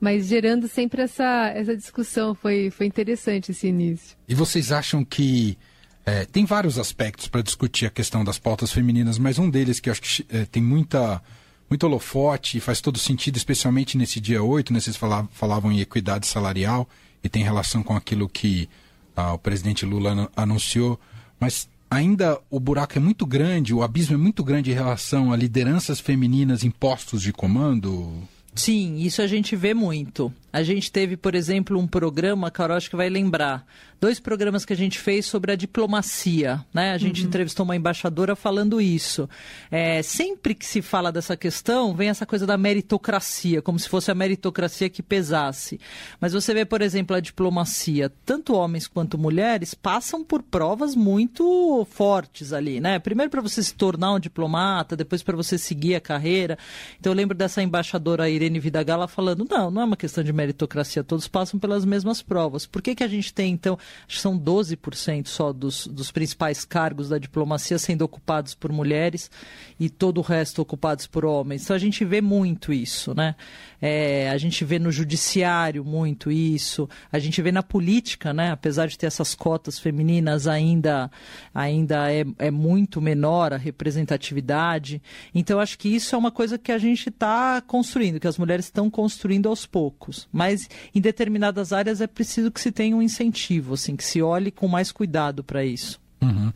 Mas 0.00 0.26
gerando 0.26 0.68
sempre 0.68 1.02
essa, 1.02 1.50
essa 1.54 1.76
discussão. 1.76 2.34
Foi, 2.34 2.70
foi 2.70 2.86
interessante 2.86 3.50
esse 3.50 3.66
início. 3.66 4.16
E 4.28 4.34
vocês 4.34 4.70
acham 4.70 5.04
que. 5.04 5.56
É, 6.04 6.24
tem 6.24 6.46
vários 6.46 6.78
aspectos 6.78 7.28
para 7.28 7.42
discutir 7.42 7.86
a 7.86 7.90
questão 7.90 8.24
das 8.24 8.38
pautas 8.38 8.72
femininas, 8.72 9.18
mas 9.18 9.38
um 9.38 9.50
deles 9.50 9.78
que 9.78 9.90
eu 9.90 9.92
acho 9.92 10.00
que 10.00 10.26
é, 10.30 10.46
tem 10.46 10.62
muita, 10.62 11.22
muito 11.68 11.84
holofote 11.84 12.56
e 12.56 12.60
faz 12.60 12.80
todo 12.80 12.98
sentido, 12.98 13.36
especialmente 13.36 13.98
nesse 13.98 14.18
dia 14.18 14.42
8, 14.42 14.72
né, 14.72 14.80
vocês 14.80 14.96
falavam, 14.96 15.70
em 15.70 15.78
equidade 15.80 16.26
salarial 16.26 16.88
e 17.22 17.28
tem 17.28 17.44
relação 17.44 17.82
com 17.82 17.94
aquilo 17.94 18.30
que 18.30 18.66
ah, 19.14 19.34
o 19.34 19.38
presidente 19.38 19.84
Lula 19.84 20.30
anunciou, 20.34 20.98
mas 21.38 21.68
ainda 21.90 22.38
o 22.48 22.60
buraco 22.60 22.96
é 22.96 23.00
muito 23.00 23.26
grande, 23.26 23.74
o 23.74 23.82
abismo 23.82 24.14
é 24.14 24.18
muito 24.18 24.44
grande 24.44 24.70
em 24.70 24.74
relação 24.74 25.32
a 25.32 25.36
lideranças 25.36 25.98
femininas 25.98 26.62
em 26.62 26.70
postos 26.70 27.20
de 27.20 27.32
comando? 27.32 28.12
Sim, 28.54 28.98
isso 28.98 29.22
a 29.22 29.26
gente 29.26 29.56
vê 29.56 29.74
muito. 29.74 30.32
A 30.52 30.62
gente 30.62 30.90
teve, 30.90 31.16
por 31.16 31.34
exemplo, 31.34 31.78
um 31.78 31.86
programa, 31.86 32.50
Carol, 32.50 32.76
acho 32.76 32.90
que 32.90 32.96
vai 32.96 33.08
lembrar, 33.08 33.64
dois 34.00 34.18
programas 34.18 34.64
que 34.64 34.72
a 34.72 34.76
gente 34.76 34.98
fez 34.98 35.26
sobre 35.26 35.52
a 35.52 35.56
diplomacia, 35.56 36.64
né? 36.72 36.92
A 36.92 36.98
gente 36.98 37.20
uhum. 37.20 37.28
entrevistou 37.28 37.64
uma 37.64 37.76
embaixadora 37.76 38.34
falando 38.34 38.80
isso. 38.80 39.28
É, 39.70 40.02
sempre 40.02 40.54
que 40.54 40.64
se 40.64 40.80
fala 40.80 41.12
dessa 41.12 41.36
questão, 41.36 41.94
vem 41.94 42.08
essa 42.08 42.24
coisa 42.24 42.46
da 42.46 42.56
meritocracia, 42.56 43.60
como 43.60 43.78
se 43.78 43.88
fosse 43.88 44.10
a 44.10 44.14
meritocracia 44.14 44.88
que 44.88 45.02
pesasse. 45.02 45.78
Mas 46.18 46.32
você 46.32 46.54
vê, 46.54 46.64
por 46.64 46.80
exemplo, 46.80 47.14
a 47.14 47.20
diplomacia, 47.20 48.10
tanto 48.24 48.54
homens 48.54 48.86
quanto 48.86 49.18
mulheres 49.18 49.74
passam 49.74 50.24
por 50.24 50.42
provas 50.42 50.96
muito 50.96 51.86
fortes 51.90 52.52
ali, 52.52 52.80
né? 52.80 52.98
Primeiro 52.98 53.30
para 53.30 53.42
você 53.42 53.62
se 53.62 53.74
tornar 53.74 54.14
um 54.14 54.20
diplomata, 54.20 54.96
depois 54.96 55.22
para 55.22 55.36
você 55.36 55.58
seguir 55.58 55.94
a 55.94 56.00
carreira. 56.00 56.56
Então 56.98 57.12
eu 57.12 57.16
lembro 57.16 57.36
dessa 57.36 57.62
embaixadora 57.62 58.30
Irene 58.30 58.58
Vidagala 58.58 59.06
falando, 59.06 59.46
não, 59.48 59.70
não 59.70 59.82
é 59.82 59.84
uma 59.84 59.96
questão 59.96 60.24
de 60.24 60.32
meritocracia, 60.40 61.04
todos 61.04 61.28
passam 61.28 61.60
pelas 61.60 61.84
mesmas 61.84 62.22
provas. 62.22 62.64
Por 62.64 62.80
que, 62.80 62.94
que 62.94 63.04
a 63.04 63.08
gente 63.08 63.32
tem, 63.32 63.52
então, 63.52 63.78
acho 64.06 64.16
que 64.16 64.22
são 64.22 64.38
12% 64.38 65.26
só 65.26 65.52
dos, 65.52 65.86
dos 65.86 66.10
principais 66.10 66.64
cargos 66.64 67.10
da 67.10 67.18
diplomacia 67.18 67.78
sendo 67.78 68.02
ocupados 68.02 68.54
por 68.54 68.72
mulheres 68.72 69.30
e 69.78 69.90
todo 69.90 70.18
o 70.18 70.22
resto 70.22 70.62
ocupados 70.62 71.06
por 71.06 71.26
homens? 71.26 71.64
Então 71.64 71.76
a 71.76 71.78
gente 71.78 72.04
vê 72.04 72.22
muito 72.22 72.72
isso, 72.72 73.14
né? 73.14 73.34
É, 73.82 74.28
a 74.30 74.38
gente 74.38 74.64
vê 74.64 74.78
no 74.78 74.92
judiciário 74.92 75.84
muito 75.84 76.30
isso, 76.30 76.88
a 77.10 77.18
gente 77.18 77.40
vê 77.40 77.50
na 77.50 77.62
política, 77.62 78.32
né? 78.32 78.50
Apesar 78.50 78.86
de 78.86 78.98
ter 78.98 79.06
essas 79.06 79.34
cotas 79.34 79.78
femininas, 79.78 80.46
ainda, 80.46 81.10
ainda 81.54 82.12
é, 82.12 82.24
é 82.38 82.50
muito 82.50 83.00
menor 83.00 83.52
a 83.52 83.56
representatividade. 83.56 85.02
Então, 85.34 85.60
acho 85.60 85.78
que 85.78 85.88
isso 85.88 86.14
é 86.14 86.18
uma 86.18 86.30
coisa 86.30 86.58
que 86.58 86.72
a 86.72 86.78
gente 86.78 87.08
está 87.08 87.60
construindo, 87.60 88.20
que 88.20 88.28
as 88.28 88.38
mulheres 88.38 88.66
estão 88.66 88.90
construindo 88.90 89.48
aos 89.48 89.66
poucos. 89.66 90.28
Mas 90.32 90.68
em 90.94 91.00
determinadas 91.00 91.72
áreas 91.72 92.00
é 92.00 92.06
preciso 92.06 92.50
que 92.50 92.60
se 92.60 92.70
tenha 92.70 92.96
um 92.96 93.02
incentivo, 93.02 93.74
assim, 93.74 93.96
que 93.96 94.04
se 94.04 94.22
olhe 94.22 94.50
com 94.50 94.68
mais 94.68 94.92
cuidado 94.92 95.42
para 95.42 95.64
isso. 95.64 96.00
Uhum. 96.22 96.52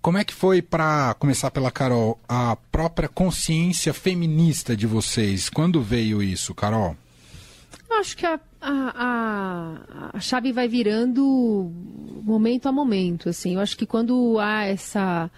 Como 0.00 0.18
é 0.18 0.24
que 0.24 0.34
foi, 0.34 0.60
para 0.60 1.14
começar 1.14 1.50
pela 1.52 1.70
Carol, 1.70 2.18
a 2.28 2.56
própria 2.72 3.08
consciência 3.08 3.94
feminista 3.94 4.76
de 4.76 4.84
vocês? 4.84 5.48
Quando 5.48 5.80
veio 5.80 6.20
isso, 6.20 6.52
Carol? 6.52 6.96
Eu 7.88 7.98
acho 7.98 8.16
que 8.16 8.26
a, 8.26 8.40
a, 8.60 10.10
a, 10.14 10.20
chave 10.20 10.50
vai 10.50 10.66
virando 10.66 11.70
momento 12.24 12.68
a 12.68 12.72
momento. 12.72 13.28
Assim. 13.28 13.54
Eu 13.54 13.60
acho 13.60 13.76
que 13.76 13.86
quando 13.86 14.40
há 14.40 14.64
essa, 14.64 15.30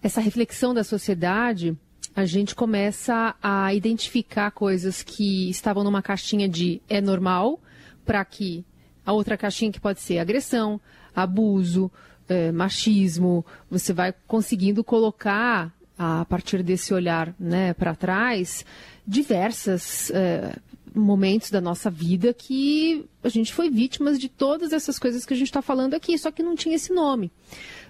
essa 0.00 0.20
reflexão 0.20 0.72
da 0.72 0.84
sociedade, 0.84 1.76
a 2.20 2.26
gente 2.26 2.54
começa 2.54 3.34
a 3.42 3.72
identificar 3.74 4.50
coisas 4.50 5.02
que 5.02 5.48
estavam 5.48 5.82
numa 5.82 6.02
caixinha 6.02 6.48
de 6.48 6.80
é 6.88 7.00
normal, 7.00 7.58
para 8.04 8.24
que 8.24 8.64
a 9.04 9.12
outra 9.12 9.36
caixinha 9.36 9.72
que 9.72 9.80
pode 9.80 10.00
ser 10.00 10.18
agressão, 10.18 10.80
abuso, 11.16 11.90
é, 12.28 12.52
machismo, 12.52 13.44
você 13.70 13.92
vai 13.92 14.14
conseguindo 14.26 14.84
colocar 14.84 15.72
a 15.98 16.24
partir 16.24 16.62
desse 16.62 16.94
olhar 16.94 17.34
né, 17.38 17.74
para 17.74 17.94
trás 17.94 18.64
diversas 19.06 20.10
é, 20.10 20.56
momentos 20.94 21.50
da 21.50 21.60
nossa 21.60 21.90
vida 21.90 22.32
que 22.32 23.04
a 23.22 23.28
gente 23.28 23.52
foi 23.52 23.70
vítimas 23.70 24.18
de 24.18 24.28
todas 24.28 24.72
essas 24.72 24.98
coisas 24.98 25.24
que 25.24 25.34
a 25.34 25.36
gente 25.36 25.48
está 25.48 25.62
falando 25.62 25.94
aqui, 25.94 26.16
só 26.18 26.30
que 26.30 26.42
não 26.42 26.54
tinha 26.54 26.76
esse 26.76 26.92
nome. 26.92 27.30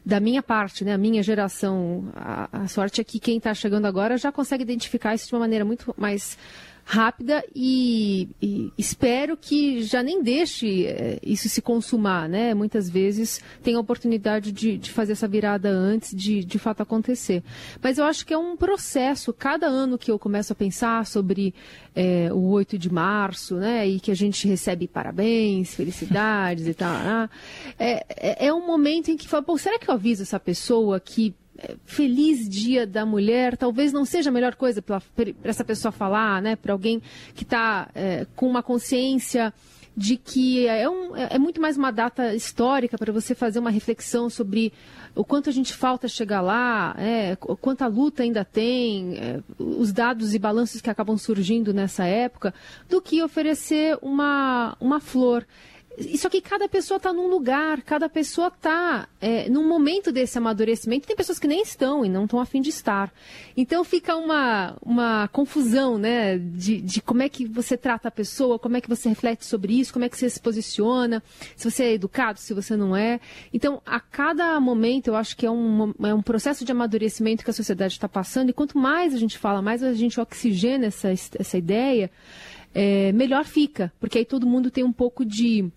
Da 0.04 0.18
minha 0.18 0.42
parte, 0.42 0.84
né, 0.84 0.94
a 0.94 0.98
minha 0.98 1.22
geração, 1.22 2.10
a, 2.14 2.62
a 2.62 2.68
sorte 2.68 3.00
é 3.00 3.04
que 3.04 3.18
quem 3.18 3.36
está 3.36 3.52
chegando 3.54 3.86
agora 3.86 4.16
já 4.16 4.32
consegue 4.32 4.62
identificar 4.62 5.14
isso 5.14 5.28
de 5.28 5.34
uma 5.34 5.40
maneira 5.40 5.64
muito 5.64 5.94
mais 5.98 6.38
rápida 6.90 7.44
e, 7.54 8.28
e, 8.42 8.72
espero 8.76 9.36
que 9.36 9.80
já 9.80 10.02
nem 10.02 10.20
deixe 10.20 10.86
é, 10.86 11.20
isso 11.22 11.48
se 11.48 11.62
consumar, 11.62 12.28
né? 12.28 12.52
Muitas 12.52 12.90
vezes 12.90 13.40
tem 13.62 13.76
a 13.76 13.80
oportunidade 13.80 14.50
de, 14.50 14.76
de 14.76 14.90
fazer 14.90 15.12
essa 15.12 15.28
virada 15.28 15.70
antes 15.70 16.10
de 16.10 16.44
de 16.44 16.58
fato 16.58 16.82
acontecer. 16.82 17.44
Mas 17.80 17.96
eu 17.96 18.04
acho 18.04 18.26
que 18.26 18.34
é 18.34 18.38
um 18.38 18.56
processo. 18.56 19.32
Cada 19.32 19.68
ano 19.68 19.96
que 19.96 20.10
eu 20.10 20.18
começo 20.18 20.52
a 20.52 20.56
pensar 20.56 21.06
sobre 21.06 21.54
é, 21.94 22.28
o 22.32 22.48
8 22.48 22.76
de 22.76 22.92
março, 22.92 23.54
né? 23.54 23.86
E 23.86 24.00
que 24.00 24.10
a 24.10 24.16
gente 24.16 24.48
recebe 24.48 24.88
parabéns, 24.88 25.72
felicidades 25.72 26.66
e 26.66 26.74
tal, 26.74 26.98
né? 26.98 27.30
é, 27.78 28.04
é, 28.16 28.46
é 28.46 28.52
um 28.52 28.66
momento 28.66 29.12
em 29.12 29.16
que 29.16 29.28
fala, 29.28 29.44
será 29.58 29.78
que 29.78 29.88
eu 29.88 29.94
aviso 29.94 30.22
essa 30.22 30.40
pessoa 30.40 30.98
que 30.98 31.36
feliz 31.84 32.48
dia 32.48 32.86
da 32.86 33.04
mulher 33.04 33.56
talvez 33.56 33.92
não 33.92 34.04
seja 34.04 34.30
a 34.30 34.32
melhor 34.32 34.54
coisa 34.54 34.80
para 34.82 35.02
essa 35.44 35.64
pessoa 35.64 35.92
falar, 35.92 36.40
né? 36.40 36.56
Para 36.56 36.72
alguém 36.72 37.02
que 37.34 37.42
está 37.42 37.88
é, 37.94 38.26
com 38.34 38.46
uma 38.46 38.62
consciência 38.62 39.52
de 39.96 40.16
que 40.16 40.66
é, 40.66 40.88
um, 40.88 41.16
é 41.16 41.38
muito 41.38 41.60
mais 41.60 41.76
uma 41.76 41.90
data 41.90 42.34
histórica 42.34 42.96
para 42.96 43.12
você 43.12 43.34
fazer 43.34 43.58
uma 43.58 43.70
reflexão 43.70 44.30
sobre 44.30 44.72
o 45.14 45.24
quanto 45.24 45.50
a 45.50 45.52
gente 45.52 45.74
falta 45.74 46.06
chegar 46.06 46.40
lá, 46.40 46.94
é, 46.96 47.36
quanta 47.36 47.86
luta 47.86 48.22
ainda 48.22 48.44
tem, 48.44 49.18
é, 49.18 49.40
os 49.58 49.92
dados 49.92 50.34
e 50.34 50.38
balanços 50.38 50.80
que 50.80 50.88
acabam 50.88 51.18
surgindo 51.18 51.74
nessa 51.74 52.04
época, 52.04 52.54
do 52.88 53.02
que 53.02 53.22
oferecer 53.22 53.98
uma, 54.00 54.76
uma 54.80 55.00
flor. 55.00 55.44
Só 56.16 56.28
que 56.28 56.40
cada 56.40 56.68
pessoa 56.68 56.96
está 56.96 57.12
num 57.12 57.26
lugar, 57.26 57.82
cada 57.82 58.08
pessoa 58.08 58.48
está 58.48 59.08
é, 59.20 59.48
num 59.50 59.68
momento 59.68 60.12
desse 60.12 60.38
amadurecimento. 60.38 61.06
Tem 61.06 61.16
pessoas 61.16 61.38
que 61.38 61.48
nem 61.48 61.62
estão 61.62 62.04
e 62.04 62.08
não 62.08 62.24
estão 62.24 62.40
afim 62.40 62.60
de 62.60 62.70
estar. 62.70 63.12
Então 63.56 63.82
fica 63.84 64.16
uma, 64.16 64.76
uma 64.82 65.28
confusão, 65.28 65.98
né? 65.98 66.38
De, 66.38 66.80
de 66.80 67.02
como 67.02 67.22
é 67.22 67.28
que 67.28 67.44
você 67.46 67.76
trata 67.76 68.08
a 68.08 68.10
pessoa, 68.10 68.58
como 68.58 68.76
é 68.76 68.80
que 68.80 68.88
você 68.88 69.08
reflete 69.08 69.44
sobre 69.44 69.78
isso, 69.78 69.92
como 69.92 70.04
é 70.04 70.08
que 70.08 70.16
você 70.16 70.30
se 70.30 70.40
posiciona, 70.40 71.22
se 71.56 71.70
você 71.70 71.84
é 71.84 71.92
educado, 71.94 72.38
se 72.38 72.54
você 72.54 72.76
não 72.76 72.96
é. 72.96 73.20
Então, 73.52 73.82
a 73.84 74.00
cada 74.00 74.58
momento, 74.60 75.08
eu 75.08 75.16
acho 75.16 75.36
que 75.36 75.44
é 75.44 75.50
um, 75.50 75.92
é 76.02 76.14
um 76.14 76.22
processo 76.22 76.64
de 76.64 76.72
amadurecimento 76.72 77.44
que 77.44 77.50
a 77.50 77.54
sociedade 77.54 77.94
está 77.94 78.08
passando. 78.08 78.50
E 78.50 78.54
quanto 78.54 78.78
mais 78.78 79.12
a 79.12 79.18
gente 79.18 79.36
fala, 79.36 79.60
mais 79.60 79.82
a 79.82 79.92
gente 79.92 80.20
oxigena 80.20 80.86
essa, 80.86 81.10
essa 81.10 81.58
ideia, 81.58 82.10
é, 82.74 83.12
melhor 83.12 83.44
fica. 83.44 83.92
Porque 84.00 84.18
aí 84.18 84.24
todo 84.24 84.46
mundo 84.46 84.70
tem 84.70 84.84
um 84.84 84.92
pouco 84.92 85.24
de 85.24 85.70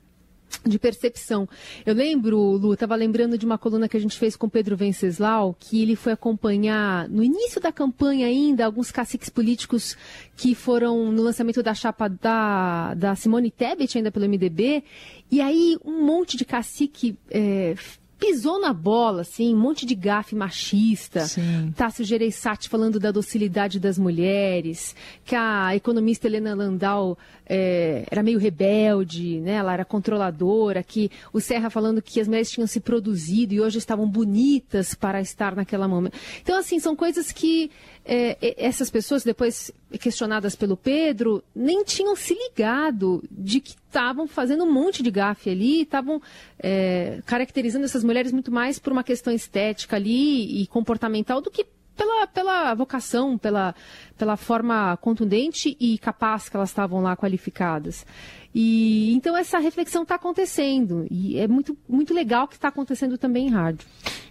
de 0.65 0.79
percepção. 0.79 1.47
Eu 1.85 1.93
lembro, 1.93 2.37
Lu, 2.37 2.73
estava 2.73 2.95
lembrando 2.95 3.37
de 3.37 3.45
uma 3.45 3.57
coluna 3.57 3.89
que 3.89 3.97
a 3.97 3.99
gente 3.99 4.17
fez 4.17 4.35
com 4.35 4.47
Pedro 4.47 4.77
Venceslau, 4.77 5.55
que 5.59 5.81
ele 5.81 5.95
foi 5.95 6.13
acompanhar, 6.13 7.07
no 7.09 7.23
início 7.23 7.59
da 7.59 7.71
campanha 7.71 8.27
ainda, 8.27 8.65
alguns 8.65 8.91
caciques 8.91 9.29
políticos 9.29 9.97
que 10.35 10.55
foram 10.55 11.11
no 11.11 11.21
lançamento 11.21 11.61
da 11.61 11.73
chapa 11.73 12.07
da, 12.07 12.93
da 12.93 13.15
Simone 13.15 13.51
Tebet, 13.51 13.97
ainda 13.97 14.11
pelo 14.11 14.27
MDB, 14.27 14.83
e 15.31 15.41
aí 15.41 15.77
um 15.83 16.05
monte 16.05 16.37
de 16.37 16.45
cacique 16.45 17.17
é, 17.29 17.75
pisou 18.19 18.59
na 18.59 18.71
bola, 18.71 19.21
assim, 19.21 19.53
um 19.53 19.59
monte 19.59 19.85
de 19.85 19.95
gafe 19.95 20.35
machista. 20.35 21.25
Sim. 21.25 21.73
Tássio 21.75 22.05
Gereissati 22.05 22.69
falando 22.69 22.99
da 22.99 23.11
docilidade 23.11 23.79
das 23.79 23.97
mulheres, 23.97 24.95
que 25.25 25.35
a 25.35 25.75
economista 25.75 26.27
Helena 26.27 26.55
Landau 26.55 27.17
é, 27.45 28.05
era 28.09 28.23
meio 28.23 28.39
rebelde, 28.39 29.39
né? 29.39 29.53
ela 29.53 29.73
era 29.73 29.85
controladora, 29.85 30.81
que 30.83 31.11
o 31.31 31.39
Serra 31.39 31.69
falando 31.69 32.01
que 32.01 32.19
as 32.19 32.27
mulheres 32.27 32.49
tinham 32.49 32.67
se 32.67 32.79
produzido 32.79 33.53
e 33.53 33.61
hoje 33.61 33.77
estavam 33.77 34.07
bonitas 34.07 34.95
para 34.95 35.19
estar 35.19 35.55
naquela 35.55 35.87
momento. 35.87 36.17
Então, 36.41 36.57
assim, 36.57 36.79
são 36.79 36.95
coisas 36.95 37.31
que 37.31 37.69
é, 38.05 38.55
essas 38.57 38.89
pessoas, 38.89 39.23
depois 39.23 39.71
questionadas 39.97 40.55
pelo 40.55 40.75
Pedro, 40.75 41.43
nem 41.55 41.83
tinham 41.83 42.15
se 42.15 42.33
ligado 42.33 43.23
de 43.29 43.59
que 43.59 43.71
estavam 43.71 44.27
fazendo 44.27 44.63
um 44.63 44.71
monte 44.71 45.03
de 45.03 45.11
gafe 45.11 45.49
ali, 45.49 45.81
estavam 45.81 46.21
é, 46.59 47.19
caracterizando 47.25 47.85
essas 47.85 48.03
mulheres 48.03 48.31
muito 48.31 48.51
mais 48.51 48.79
por 48.79 48.91
uma 48.91 49.03
questão 49.03 49.33
estética 49.33 49.95
ali 49.95 50.61
e 50.61 50.67
comportamental 50.67 51.41
do 51.41 51.51
que 51.51 51.65
pela, 51.95 52.27
pela 52.27 52.73
vocação, 52.73 53.37
pela, 53.37 53.75
pela 54.17 54.35
forma 54.35 54.97
contundente 54.97 55.77
e 55.79 55.97
capaz 55.97 56.49
que 56.49 56.55
elas 56.55 56.69
estavam 56.69 57.01
lá 57.01 57.15
qualificadas. 57.15 58.05
E 58.53 59.13
então 59.13 59.35
essa 59.35 59.57
reflexão 59.57 60.03
está 60.03 60.15
acontecendo 60.15 61.07
e 61.09 61.37
é 61.37 61.47
muito, 61.47 61.77
muito 61.87 62.13
legal 62.13 62.47
que 62.47 62.55
está 62.55 62.67
acontecendo 62.67 63.17
também 63.17 63.47
em 63.47 63.51
rádio. 63.51 63.87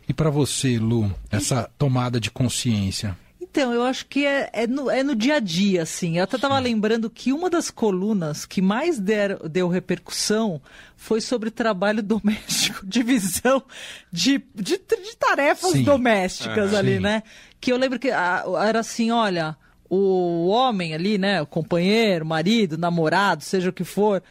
E 0.08 0.12
para 0.12 0.30
você, 0.30 0.78
Lu, 0.78 1.12
essa 1.30 1.70
tomada 1.78 2.20
de 2.20 2.30
consciência, 2.30 3.16
então, 3.52 3.70
eu 3.70 3.82
acho 3.82 4.06
que 4.06 4.24
é, 4.24 4.48
é, 4.50 4.66
no, 4.66 4.90
é 4.90 5.02
no 5.02 5.14
dia 5.14 5.34
a 5.34 5.38
dia, 5.38 5.82
assim. 5.82 6.16
Eu 6.16 6.24
até 6.24 6.36
estava 6.36 6.58
lembrando 6.58 7.10
que 7.10 7.34
uma 7.34 7.50
das 7.50 7.70
colunas 7.70 8.46
que 8.46 8.62
mais 8.62 8.98
der, 8.98 9.36
deu 9.46 9.68
repercussão 9.68 10.58
foi 10.96 11.20
sobre 11.20 11.50
trabalho 11.50 12.00
doméstico, 12.02 12.86
divisão 12.86 13.62
de, 14.10 14.42
de, 14.54 14.78
de 14.78 15.16
tarefas 15.18 15.72
sim. 15.72 15.82
domésticas 15.82 16.72
é, 16.72 16.78
ali, 16.78 16.94
sim. 16.94 17.00
né? 17.00 17.22
Que 17.60 17.70
eu 17.70 17.76
lembro 17.76 17.98
que 17.98 18.10
a, 18.10 18.42
era 18.66 18.80
assim, 18.80 19.10
olha, 19.10 19.54
o 19.86 20.46
homem 20.46 20.94
ali, 20.94 21.18
né, 21.18 21.42
o 21.42 21.46
companheiro, 21.46 22.24
marido, 22.24 22.78
namorado, 22.78 23.44
seja 23.44 23.68
o 23.68 23.72
que 23.72 23.84
for, 23.84 24.22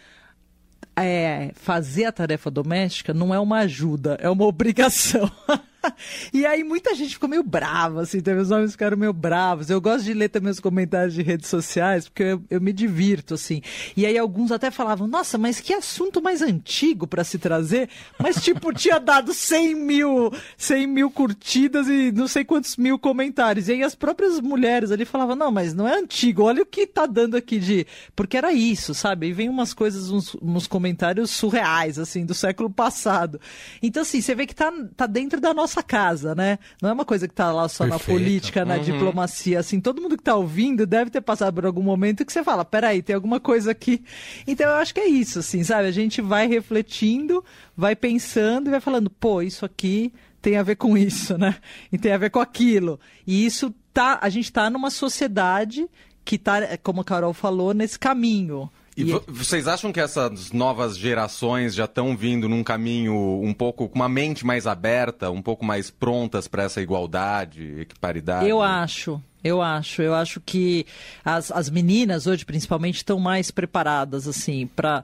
é, 0.95 1.51
fazer 1.53 2.05
a 2.05 2.11
tarefa 2.11 2.49
doméstica 2.49 3.13
não 3.13 3.31
é 3.31 3.39
uma 3.39 3.59
ajuda, 3.59 4.17
é 4.19 4.27
uma 4.27 4.45
obrigação. 4.45 5.31
e 6.33 6.45
aí 6.45 6.63
muita 6.63 6.93
gente 6.95 7.13
ficou 7.13 7.29
meio 7.29 7.43
brava, 7.43 8.01
assim, 8.01 8.19
teve 8.19 8.39
os 8.39 8.51
homens 8.51 8.71
ficaram 8.71 8.97
meio 8.97 9.13
bravos. 9.13 9.69
Eu 9.69 9.81
gosto 9.81 10.05
de 10.05 10.13
ler 10.13 10.29
também 10.29 10.51
os 10.51 10.59
comentários 10.59 11.13
de 11.13 11.21
redes 11.21 11.49
sociais, 11.49 12.07
porque 12.07 12.23
eu, 12.23 12.43
eu 12.49 12.61
me 12.61 12.73
divirto, 12.73 13.33
assim. 13.33 13.61
E 13.95 14.05
aí 14.05 14.17
alguns 14.17 14.51
até 14.51 14.71
falavam, 14.71 15.07
nossa, 15.07 15.37
mas 15.37 15.59
que 15.59 15.73
assunto 15.73 16.21
mais 16.21 16.41
antigo 16.41 17.07
para 17.07 17.23
se 17.23 17.37
trazer. 17.37 17.89
Mas, 18.19 18.41
tipo, 18.41 18.71
tinha 18.73 18.99
dado 18.99 19.33
100 19.33 19.75
mil, 19.75 20.31
100 20.57 20.87
mil 20.87 21.11
curtidas 21.11 21.87
e 21.87 22.11
não 22.11 22.27
sei 22.27 22.43
quantos 22.43 22.77
mil 22.77 22.97
comentários. 22.99 23.67
E 23.67 23.73
aí 23.73 23.83
as 23.83 23.95
próprias 23.95 24.39
mulheres 24.39 24.91
ali 24.91 25.05
falavam, 25.05 25.35
não, 25.35 25.51
mas 25.51 25.73
não 25.73 25.87
é 25.87 25.97
antigo, 25.97 26.43
olha 26.43 26.63
o 26.63 26.65
que 26.65 26.85
tá 26.85 27.05
dando 27.05 27.35
aqui 27.35 27.59
de... 27.59 27.85
Porque 28.15 28.37
era 28.37 28.53
isso, 28.53 28.93
sabe? 28.93 29.27
E 29.27 29.33
vem 29.33 29.49
umas 29.49 29.73
coisas, 29.73 30.09
uns, 30.09 30.35
uns 30.41 30.67
comentários 30.67 31.31
surreais, 31.31 31.97
assim, 31.97 32.25
do 32.25 32.33
século 32.33 32.69
passado. 32.69 33.39
Então, 33.81 34.03
assim, 34.03 34.21
você 34.21 34.35
vê 34.35 34.45
que 34.45 34.55
tá, 34.55 34.71
tá 34.95 35.05
dentro 35.05 35.39
da 35.39 35.53
nossa 35.53 35.70
nossa 35.71 35.81
casa, 35.81 36.35
né? 36.35 36.59
Não 36.81 36.89
é 36.89 36.93
uma 36.93 37.05
coisa 37.05 37.27
que 37.27 37.33
está 37.33 37.51
lá 37.51 37.67
só 37.69 37.85
Perfeito. 37.85 38.09
na 38.09 38.13
política, 38.13 38.65
na 38.65 38.75
uhum. 38.75 38.83
diplomacia, 38.83 39.59
assim, 39.59 39.79
todo 39.79 40.01
mundo 40.01 40.17
que 40.17 40.21
está 40.21 40.35
ouvindo 40.35 40.85
deve 40.85 41.09
ter 41.09 41.21
passado 41.21 41.53
por 41.53 41.65
algum 41.65 41.81
momento 41.81 42.25
que 42.25 42.33
você 42.33 42.43
fala, 42.43 42.65
peraí, 42.65 43.01
tem 43.01 43.15
alguma 43.15 43.39
coisa 43.39 43.71
aqui. 43.71 44.03
Então 44.45 44.69
eu 44.69 44.75
acho 44.75 44.93
que 44.93 44.99
é 44.99 45.07
isso, 45.07 45.39
assim, 45.39 45.63
sabe? 45.63 45.87
A 45.87 45.91
gente 45.91 46.21
vai 46.21 46.47
refletindo, 46.47 47.43
vai 47.75 47.95
pensando 47.95 48.67
e 48.67 48.71
vai 48.71 48.81
falando, 48.81 49.09
pô, 49.09 49.41
isso 49.41 49.65
aqui 49.65 50.13
tem 50.41 50.57
a 50.57 50.63
ver 50.63 50.75
com 50.75 50.97
isso, 50.97 51.37
né? 51.37 51.55
E 51.91 51.97
tem 51.97 52.11
a 52.11 52.17
ver 52.17 52.29
com 52.29 52.39
aquilo. 52.39 52.99
E 53.25 53.45
isso 53.45 53.73
tá, 53.93 54.19
a 54.21 54.29
gente 54.29 54.45
está 54.45 54.69
numa 54.69 54.89
sociedade 54.89 55.87
que 56.25 56.35
está, 56.35 56.77
como 56.83 57.01
a 57.01 57.05
Carol 57.05 57.33
falou, 57.33 57.73
nesse 57.73 57.97
caminho. 57.97 58.69
E, 59.01 59.11
e 59.11 59.31
vocês 59.31 59.67
acham 59.67 59.91
que 59.91 59.99
essas 59.99 60.51
novas 60.51 60.97
gerações 60.97 61.73
já 61.73 61.85
estão 61.85 62.15
vindo 62.15 62.47
num 62.47 62.63
caminho 62.63 63.41
um 63.43 63.53
pouco 63.53 63.87
com 63.87 63.95
uma 63.95 64.09
mente 64.09 64.45
mais 64.45 64.67
aberta, 64.67 65.29
um 65.29 65.41
pouco 65.41 65.65
mais 65.65 65.89
prontas 65.89 66.47
para 66.47 66.63
essa 66.63 66.81
igualdade, 66.81 67.81
equiparidade? 67.81 68.47
Eu 68.47 68.61
acho. 68.61 69.21
Eu 69.43 69.59
acho, 69.59 70.03
eu 70.03 70.13
acho 70.13 70.39
que 70.39 70.85
as, 71.25 71.51
as 71.51 71.67
meninas 71.67 72.27
hoje, 72.27 72.45
principalmente, 72.45 72.97
estão 72.97 73.19
mais 73.19 73.49
preparadas, 73.49 74.27
assim, 74.27 74.67
para 74.67 75.03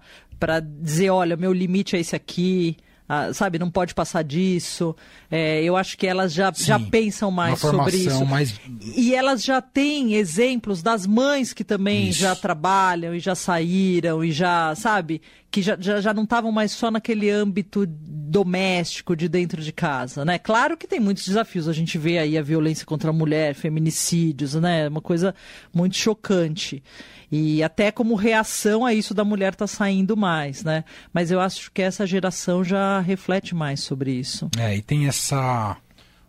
dizer, 0.60 1.10
olha, 1.10 1.36
meu 1.36 1.52
limite 1.52 1.96
é 1.96 2.00
esse 2.00 2.16
aqui, 2.16 2.78
ah, 3.10 3.34
sabe, 3.34 3.58
não 3.58 3.72
pode 3.72 3.96
passar 3.96 4.22
disso. 4.22 4.94
É, 5.32 5.64
eu 5.64 5.78
acho 5.78 5.98
que 5.98 6.06
elas 6.06 6.34
já, 6.34 6.52
já 6.54 6.78
pensam 6.78 7.32
mais 7.32 7.60
sobre 7.60 7.96
isso. 7.96 8.26
Mais... 8.26 8.60
E 8.96 9.16
elas 9.16 9.44
já 9.44 9.62
têm 9.62 10.16
exemplos 10.16 10.82
das 10.82 11.08
mães 11.08 11.54
que 11.54 11.64
também 11.64 12.10
isso. 12.10 12.20
já 12.20 12.36
trabalham 12.36 13.16
e 13.16 13.20
já 13.20 13.34
saíram 13.34 14.24
e 14.24 14.32
já, 14.34 14.76
sabe, 14.76 15.22
que 15.50 15.62
já, 15.62 15.78
já, 15.80 16.02
já 16.02 16.14
não 16.14 16.24
estavam 16.24 16.52
mais 16.52 16.74
só 16.74 16.92
naquele 16.92 17.30
âmbito 17.30 17.86
doméstico 18.28 19.16
de 19.16 19.30
dentro 19.30 19.62
de 19.62 19.72
casa, 19.72 20.26
né? 20.26 20.38
Claro 20.38 20.76
que 20.76 20.88
tem 20.88 21.00
muitos 21.00 21.26
desafios. 21.26 21.68
A 21.68 21.74
gente 21.74 21.98
vê 21.98 22.20
aí 22.20 22.38
a 22.38 22.42
violência 22.42 22.86
contra 22.86 23.10
a 23.10 23.14
mulher, 23.14 23.56
feminicídios, 23.56 24.54
né? 24.56 24.88
Uma 24.88 25.02
coisa 25.02 25.34
muito 25.74 25.96
chocante. 25.96 26.84
E 27.32 27.64
até 27.64 27.92
como 27.92 28.16
reação 28.16 28.86
a 28.86 28.94
isso 28.94 29.14
da 29.14 29.24
mulher 29.24 29.56
tá 29.56 29.68
saindo 29.68 30.16
mais, 30.16 30.64
né? 30.64 30.84
Mas 31.14 31.32
eu 31.32 31.40
acho 31.40 31.72
que 31.72 31.82
essa 31.82 32.06
geração 32.06 32.64
já 32.64 33.00
reflete 33.00 33.56
mais 33.56 33.80
sobre 33.82 34.12
isso. 34.12 34.50
É, 34.58 34.76
e 34.76 34.82
tem 34.82 35.08
essa 35.08 35.78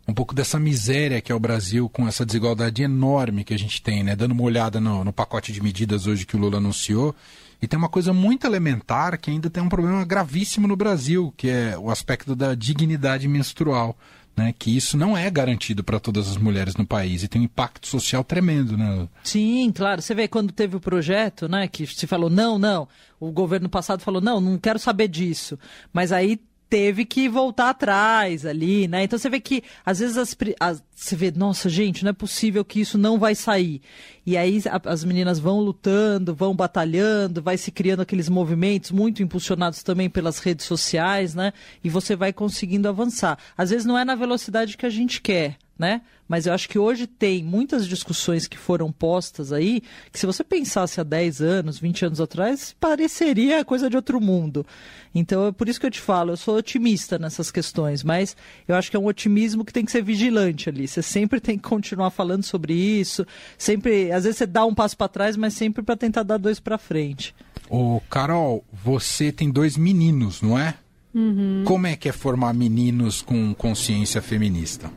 um 0.07 0.15
pouco 0.15 0.35
dessa 0.35 0.59
miséria 0.59 1.21
que 1.21 1.31
é 1.31 1.35
o 1.35 1.41
Brasil 1.41 1.87
com 1.89 2.09
essa 2.09 2.25
desigualdade 2.25 2.83
enorme 2.83 3.45
que 3.45 3.53
a 3.53 3.59
gente 3.59 3.83
tem, 3.83 4.03
né? 4.03 4.17
Dando 4.17 4.33
uma 4.33 4.45
olhada 4.45 4.81
no, 4.81 5.05
no 5.05 5.13
pacote 5.13 5.53
de 5.53 5.63
medidas 5.63 6.07
hoje 6.07 6.25
que 6.25 6.37
o 6.37 6.39
Lula 6.39 6.57
anunciou, 6.57 7.15
e 7.61 7.67
tem 7.67 7.79
uma 7.79 7.89
coisa 7.89 8.13
muito 8.13 8.47
elementar 8.47 9.19
que 9.19 9.31
ainda 9.31 9.51
tem 9.51 9.63
um 9.63 9.69
problema 9.69 10.05
gravíssimo 10.05 10.69
no 10.69 10.77
Brasil, 10.77 11.33
que 11.37 11.49
é 11.49 11.77
o 11.79 11.91
aspecto 11.91 12.37
da 12.37 12.55
dignidade 12.55 13.27
menstrual 13.27 13.97
né, 14.39 14.55
que 14.57 14.75
isso 14.75 14.97
não 14.97 15.19
é 15.19 15.29
garantido 15.29 15.83
para 15.83 15.99
todas 15.99 16.29
as 16.29 16.37
mulheres 16.37 16.77
no 16.77 16.87
país 16.87 17.25
e 17.25 17.29
tem 17.29 17.43
um 17.43 17.45
impacto 17.45 17.89
social 17.89 18.23
tremendo, 18.23 18.77
né? 18.77 19.09
Sim, 19.25 19.73
claro. 19.75 20.01
Você 20.01 20.15
vê 20.15 20.29
quando 20.29 20.53
teve 20.53 20.77
o 20.77 20.81
projeto, 20.81 21.49
né, 21.49 21.67
que 21.67 21.85
se 21.87 22.07
falou 22.07 22.31
não, 22.31 22.57
não. 22.57 22.89
O 23.19 23.33
governo 23.33 23.69
passado 23.69 24.01
falou 24.01 24.21
não, 24.21 24.41
não 24.41 24.57
quero 24.57 24.79
saber 24.79 25.09
disso. 25.09 25.59
Mas 25.93 26.13
aí 26.13 26.41
teve 26.69 27.05
que 27.05 27.29
voltar 27.29 27.71
atrás 27.71 28.45
ali, 28.45 28.87
né? 28.87 29.05
Então 29.05 29.19
você 29.19 29.31
vê 29.31 29.41
que 29.41 29.63
às 29.85 29.99
vezes 29.99 30.17
as, 30.17 30.37
as, 30.61 30.83
você 30.95 31.17
vê, 31.17 31.31
nossa 31.31 31.69
gente, 31.69 32.05
não 32.05 32.11
é 32.11 32.13
possível 32.13 32.65
que 32.65 32.81
isso 32.81 32.99
não 32.99 33.19
vai 33.19 33.35
sair. 33.35 33.81
E 34.27 34.37
aí 34.37 34.63
a, 34.69 34.91
as 34.91 35.05
meninas 35.05 35.39
vão 35.39 35.61
lutando, 35.61 36.35
vão 36.35 36.55
batalhando, 36.55 37.43
vai 37.43 37.57
se 37.57 37.71
criando 37.71 38.01
aqueles 38.01 38.29
movimentos 38.29 38.91
muito 38.91 39.23
impulsionados 39.23 39.83
também 39.83 40.11
pelas 40.11 40.39
redes 40.39 40.67
sociais, 40.67 41.35
né? 41.35 41.53
E 41.83 41.89
você 41.89 42.15
vai 42.15 42.33
conseguindo 42.33 42.89
avançar. 42.89 43.39
Às 43.57 43.71
vezes 43.71 43.87
não 43.87 43.99
é 43.99 44.05
na 44.05 44.15
velocidade 44.15 44.77
que 44.77 44.87
a 44.87 44.91
gente 44.91 45.21
quer, 45.21 45.57
né? 45.79 46.03
Mas 46.27 46.47
eu 46.47 46.53
acho 46.53 46.69
que 46.69 46.79
hoje 46.79 47.07
tem 47.07 47.43
muitas 47.43 47.87
discussões 47.87 48.47
que 48.47 48.59
foram 48.59 48.93
postas 48.93 49.53
aí, 49.53 49.83
que 50.13 50.19
se 50.19 50.27
você 50.27 50.45
pensasse 50.45 51.01
há 51.01 51.05
10 51.05 51.41
anos, 51.41 51.79
20 51.79 52.07
anos 52.07 52.21
atrás, 52.21 52.75
pareceria 52.79 53.65
coisa 53.65 53.89
de 53.89 53.97
outro 53.97 54.21
mundo. 54.21 54.67
Então 55.15 55.47
é 55.47 55.53
por 55.53 55.69
isso 55.69 55.81
que 55.81 55.87
eu 55.87 55.91
te 55.91 56.01
falo, 56.01 56.33
eu 56.33 56.37
sou 56.37 56.57
otimista 56.57 57.19
nessas 57.19 57.51
questões, 57.51 58.03
mas 58.03 58.37
eu 58.67 58.75
acho 58.75 58.91
que 58.91 58.97
é 58.97 59.01
um 59.01 59.07
otimismo 59.07 59.65
que 59.65 59.73
tem 59.73 59.85
que 59.85 59.93
ser 59.93 60.03
vigilante 60.03 60.69
ali. 60.69 60.87
Você 60.87 61.01
sempre 61.01 61.41
tem 61.41 61.57
que 61.57 61.67
continuar 61.67 62.11
falando 62.11 62.43
sobre 62.43 62.75
isso, 62.75 63.27
sempre, 63.57 64.13
às 64.13 64.25
vezes 64.25 64.39
você 64.39 64.47
dá 64.47 64.67
um 64.67 64.75
passo 64.75 64.97
para 64.97 65.09
trás, 65.09 65.37
mas 65.37 65.55
sempre 65.55 65.83
para 65.83 65.97
tentar 65.97 66.25
dar 66.25 66.37
dois 66.37 66.61
para 66.61 66.77
frente. 66.77 67.35
Ô, 67.71 68.01
Carol, 68.11 68.65
você 68.73 69.33
tem 69.33 69.51
dois 69.51 69.77
meninos, 69.77 70.43
não 70.43 70.59
é? 70.59 70.75
Uhum. 71.15 71.63
Como 71.65 71.87
é 71.87 71.97
que 71.97 72.09
é 72.09 72.13
formar 72.13 72.53
meninos 72.53 73.23
com 73.23 73.55
consciência 73.55 74.21
feminista? 74.21 74.91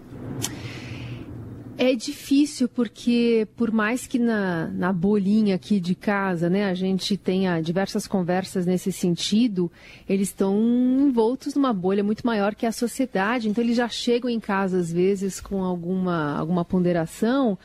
É 1.77 1.95
difícil 1.95 2.67
porque, 2.69 3.47
por 3.55 3.71
mais 3.71 4.05
que 4.05 4.19
na, 4.19 4.67
na 4.67 4.93
bolinha 4.93 5.55
aqui 5.55 5.79
de 5.79 5.95
casa, 5.95 6.49
né, 6.49 6.65
a 6.65 6.73
gente 6.73 7.17
tenha 7.17 7.60
diversas 7.62 8.07
conversas 8.07 8.65
nesse 8.65 8.91
sentido, 8.91 9.71
eles 10.07 10.29
estão 10.29 10.57
envoltos 10.99 11.55
numa 11.55 11.73
bolha 11.73 12.03
muito 12.03 12.25
maior 12.25 12.53
que 12.55 12.65
a 12.65 12.71
sociedade. 12.71 13.49
Então, 13.49 13.63
eles 13.63 13.77
já 13.77 13.88
chegam 13.89 14.29
em 14.29 14.39
casa, 14.39 14.77
às 14.77 14.91
vezes, 14.91 15.39
com 15.39 15.63
alguma, 15.63 16.38
alguma 16.38 16.63
ponderação 16.63 17.57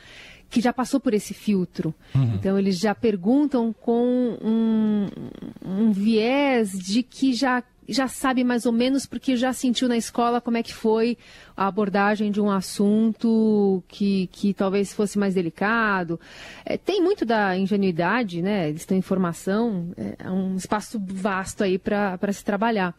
que 0.49 0.61
já 0.61 0.71
passou 0.71 0.99
por 0.99 1.13
esse 1.13 1.33
filtro. 1.33 1.93
Uhum. 2.15 2.35
Então, 2.35 2.57
eles 2.57 2.79
já 2.79 2.95
perguntam 2.95 3.73
com 3.73 4.37
um, 4.41 5.07
um 5.63 5.91
viés 5.91 6.71
de 6.71 7.03
que 7.03 7.33
já 7.33 7.61
já 7.87 8.07
sabe 8.07 8.43
mais 8.43 8.65
ou 8.65 8.71
menos 8.71 9.05
porque 9.05 9.35
já 9.35 9.53
sentiu 9.53 9.87
na 9.87 9.97
escola 9.97 10.41
como 10.41 10.57
é 10.57 10.63
que 10.63 10.73
foi 10.73 11.17
a 11.55 11.67
abordagem 11.67 12.31
de 12.31 12.39
um 12.39 12.51
assunto 12.51 13.83
que, 13.87 14.27
que 14.31 14.53
talvez 14.53 14.93
fosse 14.93 15.17
mais 15.17 15.33
delicado. 15.33 16.19
É, 16.65 16.77
tem 16.77 17.01
muito 17.01 17.25
da 17.25 17.57
ingenuidade, 17.57 18.41
né? 18.41 18.69
Eles 18.69 18.85
têm 18.85 18.97
informação, 18.97 19.91
é, 19.97 20.15
é 20.19 20.29
um 20.29 20.55
espaço 20.55 21.01
vasto 21.03 21.63
aí 21.63 21.79
para 21.79 22.31
se 22.31 22.43
trabalhar. 22.43 22.93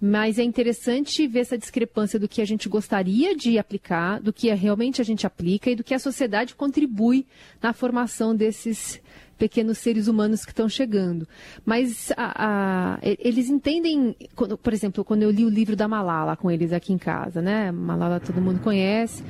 Mas 0.00 0.38
é 0.38 0.42
interessante 0.42 1.26
ver 1.26 1.40
essa 1.40 1.58
discrepância 1.58 2.18
do 2.18 2.28
que 2.28 2.40
a 2.40 2.46
gente 2.46 2.68
gostaria 2.68 3.36
de 3.36 3.58
aplicar, 3.58 4.20
do 4.20 4.32
que 4.32 4.52
realmente 4.54 5.00
a 5.00 5.04
gente 5.04 5.26
aplica 5.26 5.70
e 5.70 5.76
do 5.76 5.84
que 5.84 5.94
a 5.94 5.98
sociedade 5.98 6.54
contribui 6.54 7.26
na 7.60 7.72
formação 7.72 8.34
desses 8.34 9.00
pequenos 9.38 9.78
seres 9.78 10.08
humanos 10.08 10.44
que 10.44 10.50
estão 10.50 10.68
chegando. 10.68 11.26
Mas 11.64 12.12
a, 12.16 12.96
a, 12.96 12.98
eles 13.02 13.48
entendem, 13.48 14.16
quando, 14.34 14.58
por 14.58 14.72
exemplo, 14.72 15.04
quando 15.04 15.22
eu 15.22 15.30
li 15.30 15.44
o 15.44 15.48
livro 15.48 15.76
da 15.76 15.86
Malala 15.86 16.36
com 16.36 16.50
eles 16.50 16.72
aqui 16.72 16.92
em 16.92 16.98
casa, 16.98 17.40
né? 17.40 17.70
Malala 17.70 18.18
todo 18.20 18.40
mundo 18.40 18.60
conhece, 18.60 19.22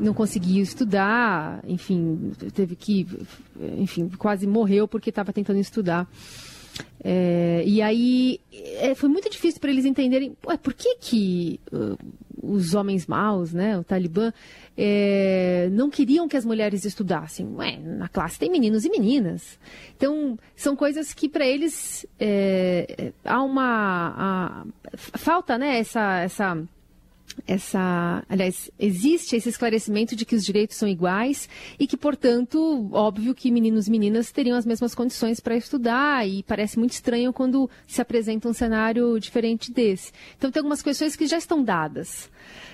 não 0.00 0.14
conseguiu 0.14 0.62
estudar, 0.62 1.60
enfim, 1.66 2.32
teve 2.54 2.76
que, 2.76 3.06
enfim, 3.76 4.08
quase 4.16 4.46
morreu 4.46 4.86
porque 4.86 5.10
estava 5.10 5.32
tentando 5.32 5.58
estudar. 5.58 6.08
É, 7.02 7.62
e 7.64 7.80
aí 7.80 8.40
é, 8.52 8.94
foi 8.94 9.08
muito 9.08 9.30
difícil 9.30 9.60
para 9.60 9.70
eles 9.70 9.84
entenderem 9.84 10.36
ué, 10.44 10.56
por 10.56 10.74
que, 10.74 10.96
que 10.96 11.60
uh, 11.72 11.96
os 12.42 12.74
homens 12.74 13.06
maus, 13.06 13.52
né, 13.52 13.78
o 13.78 13.84
Talibã, 13.84 14.32
é, 14.76 15.68
não 15.72 15.88
queriam 15.88 16.28
que 16.28 16.36
as 16.36 16.44
mulheres 16.44 16.84
estudassem. 16.84 17.46
Ué, 17.54 17.78
na 17.78 18.08
classe 18.08 18.38
tem 18.38 18.50
meninos 18.50 18.84
e 18.84 18.90
meninas. 18.90 19.58
Então, 19.96 20.38
são 20.54 20.76
coisas 20.76 21.14
que 21.14 21.28
para 21.28 21.46
eles 21.46 22.06
é, 22.18 23.12
há 23.24 23.42
uma. 23.42 24.14
A, 24.16 24.66
falta 25.18 25.56
né, 25.56 25.78
essa. 25.78 26.20
essa 26.20 26.58
essa, 27.46 28.24
aliás, 28.28 28.70
existe 28.78 29.36
esse 29.36 29.48
esclarecimento 29.48 30.14
de 30.14 30.24
que 30.24 30.34
os 30.34 30.44
direitos 30.44 30.76
são 30.76 30.88
iguais 30.88 31.48
e 31.78 31.86
que, 31.86 31.96
portanto, 31.96 32.88
óbvio 32.92 33.34
que 33.34 33.50
meninos 33.50 33.88
e 33.88 33.90
meninas 33.90 34.30
teriam 34.30 34.56
as 34.56 34.66
mesmas 34.66 34.94
condições 34.94 35.40
para 35.40 35.56
estudar 35.56 36.26
e 36.28 36.42
parece 36.42 36.78
muito 36.78 36.92
estranho 36.92 37.32
quando 37.32 37.68
se 37.86 38.00
apresenta 38.00 38.48
um 38.48 38.52
cenário 38.52 39.18
diferente 39.18 39.72
desse. 39.72 40.12
Então, 40.36 40.50
tem 40.50 40.60
algumas 40.60 40.82
questões 40.82 41.16
que 41.16 41.26
já 41.26 41.38
estão 41.38 41.62
dadas. 41.62 42.30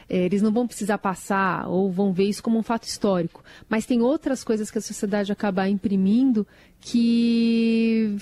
É, 0.08 0.24
eles 0.24 0.42
não 0.42 0.52
vão 0.52 0.66
precisar 0.66 0.98
passar 0.98 1.68
ou 1.68 1.90
vão 1.90 2.12
ver 2.12 2.24
isso 2.24 2.42
como 2.42 2.58
um 2.58 2.62
fato 2.62 2.84
histórico. 2.84 3.42
Mas 3.68 3.86
tem 3.86 4.02
outras 4.02 4.44
coisas 4.44 4.70
que 4.70 4.78
a 4.78 4.82
sociedade 4.82 5.32
acaba 5.32 5.68
imprimindo 5.68 6.46
que 6.80 8.16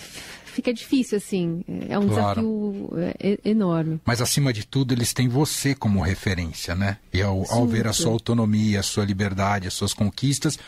fica 0.50 0.72
difícil, 0.72 1.18
assim. 1.18 1.62
É 1.88 1.98
um 1.98 2.08
claro. 2.08 2.40
desafio 2.40 2.90
é, 3.18 3.38
enorme. 3.44 4.00
Mas, 4.04 4.20
acima 4.20 4.52
de 4.52 4.66
tudo, 4.66 4.92
eles 4.92 5.12
têm 5.12 5.28
você 5.28 5.74
como 5.74 6.00
referência, 6.00 6.74
né? 6.74 6.98
E 7.12 7.22
ao, 7.22 7.44
ao 7.50 7.66
ver 7.66 7.86
a 7.86 7.92
sua 7.92 8.10
autonomia, 8.10 8.80
a 8.80 8.82
sua 8.82 9.04
liberdade, 9.04 9.68
as 9.68 9.74
suas 9.74 9.94
conquistas, 9.94 10.58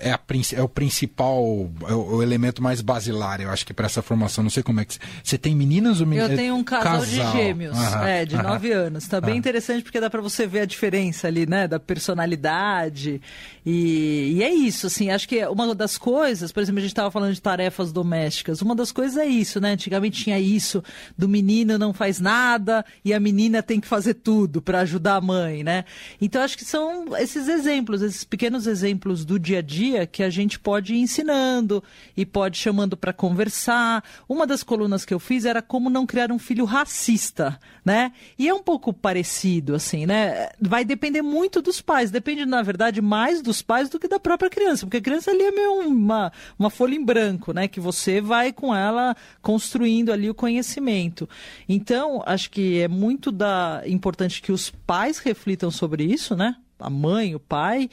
é, 0.00 0.12
a, 0.12 0.20
é 0.54 0.62
o 0.62 0.68
principal, 0.68 1.70
é 1.88 1.92
o, 1.92 2.16
o, 2.16 2.22
elemento 2.22 2.62
mais 2.62 2.80
basilar, 2.80 3.40
eu 3.40 3.50
acho 3.50 3.64
que 3.64 3.72
para 3.72 3.86
essa 3.86 4.02
formação. 4.02 4.42
Não 4.42 4.50
sei 4.50 4.62
como 4.62 4.80
é 4.80 4.84
que. 4.84 4.98
Você 5.22 5.38
tem 5.38 5.54
meninas 5.54 6.00
ou 6.00 6.06
meninas? 6.06 6.30
Eu 6.30 6.36
tenho 6.36 6.54
um 6.54 6.64
casal, 6.64 7.00
casal. 7.00 7.06
de 7.06 7.32
gêmeos, 7.32 7.76
aham, 7.76 8.06
é, 8.06 8.24
de 8.24 8.34
aham. 8.36 8.42
nove 8.42 8.72
anos. 8.72 9.06
Tá 9.06 9.20
bem 9.20 9.36
interessante 9.36 9.82
porque 9.82 10.00
dá 10.00 10.10
para 10.10 10.20
você 10.20 10.46
ver 10.46 10.60
a 10.60 10.66
diferença 10.66 11.28
ali, 11.28 11.46
né, 11.46 11.66
da 11.66 11.80
personalidade. 11.80 13.20
E, 13.64 14.34
e, 14.36 14.42
é 14.42 14.52
isso, 14.52 14.86
assim, 14.86 15.10
acho 15.10 15.28
que 15.28 15.44
uma 15.46 15.74
das 15.74 15.98
coisas, 15.98 16.52
por 16.52 16.62
exemplo, 16.62 16.78
a 16.78 16.82
gente 16.82 16.90
estava 16.90 17.10
falando 17.10 17.34
de 17.34 17.42
tarefas 17.42 17.92
domésticas, 17.92 18.62
uma 18.62 18.74
das 18.74 18.90
coisas 18.92 19.16
é 19.16 19.26
isso, 19.26 19.60
né? 19.60 19.72
Antigamente 19.72 20.24
tinha 20.24 20.38
isso 20.38 20.82
do 21.16 21.28
menino 21.28 21.78
não 21.78 21.92
faz 21.92 22.20
nada 22.20 22.84
e 23.04 23.14
a 23.14 23.20
menina 23.20 23.62
tem 23.62 23.80
que 23.80 23.86
fazer 23.86 24.14
tudo 24.14 24.60
para 24.60 24.80
ajudar 24.80 25.16
a 25.16 25.20
mãe, 25.20 25.62
né? 25.62 25.84
Então 26.20 26.42
acho 26.42 26.56
que 26.56 26.64
são 26.64 27.16
esses 27.16 27.48
exemplos, 27.48 28.02
esses 28.02 28.24
pequenos 28.24 28.66
exemplos 28.66 29.24
do 29.24 29.38
dia 29.38 29.58
a 29.58 29.62
dia 29.62 29.87
que 30.06 30.22
a 30.22 30.30
gente 30.30 30.58
pode 30.58 30.94
ir 30.94 31.00
ensinando 31.00 31.82
e 32.16 32.24
pode 32.24 32.58
chamando 32.58 32.96
para 32.96 33.12
conversar. 33.12 34.04
Uma 34.28 34.46
das 34.46 34.62
colunas 34.62 35.04
que 35.04 35.14
eu 35.14 35.18
fiz 35.18 35.44
era 35.44 35.62
como 35.62 35.90
não 35.90 36.06
criar 36.06 36.30
um 36.32 36.38
filho 36.38 36.64
racista, 36.64 37.58
né? 37.84 38.12
E 38.38 38.48
é 38.48 38.54
um 38.54 38.62
pouco 38.62 38.92
parecido, 38.92 39.74
assim, 39.74 40.06
né? 40.06 40.48
Vai 40.60 40.84
depender 40.84 41.22
muito 41.22 41.62
dos 41.62 41.80
pais, 41.80 42.10
depende, 42.10 42.44
na 42.44 42.62
verdade, 42.62 43.00
mais 43.00 43.42
dos 43.42 43.62
pais 43.62 43.88
do 43.88 43.98
que 43.98 44.08
da 44.08 44.20
própria 44.20 44.50
criança, 44.50 44.86
porque 44.86 44.98
a 44.98 45.02
criança 45.02 45.30
ali 45.30 45.42
é 45.42 45.50
meio 45.50 45.80
uma, 45.80 46.32
uma 46.58 46.70
folha 46.70 46.94
em 46.94 47.04
branco, 47.04 47.52
né? 47.52 47.68
Que 47.68 47.80
você 47.80 48.20
vai 48.20 48.52
com 48.52 48.74
ela 48.74 49.16
construindo 49.40 50.12
ali 50.12 50.28
o 50.28 50.34
conhecimento. 50.34 51.28
Então, 51.68 52.22
acho 52.26 52.50
que 52.50 52.80
é 52.80 52.88
muito 52.88 53.30
da 53.30 53.82
importante 53.86 54.42
que 54.42 54.52
os 54.52 54.70
pais 54.70 55.18
reflitam 55.18 55.70
sobre 55.70 56.04
isso, 56.04 56.36
né? 56.36 56.56
A 56.78 56.90
mãe, 56.90 57.34
o 57.34 57.40
pai, 57.40 57.88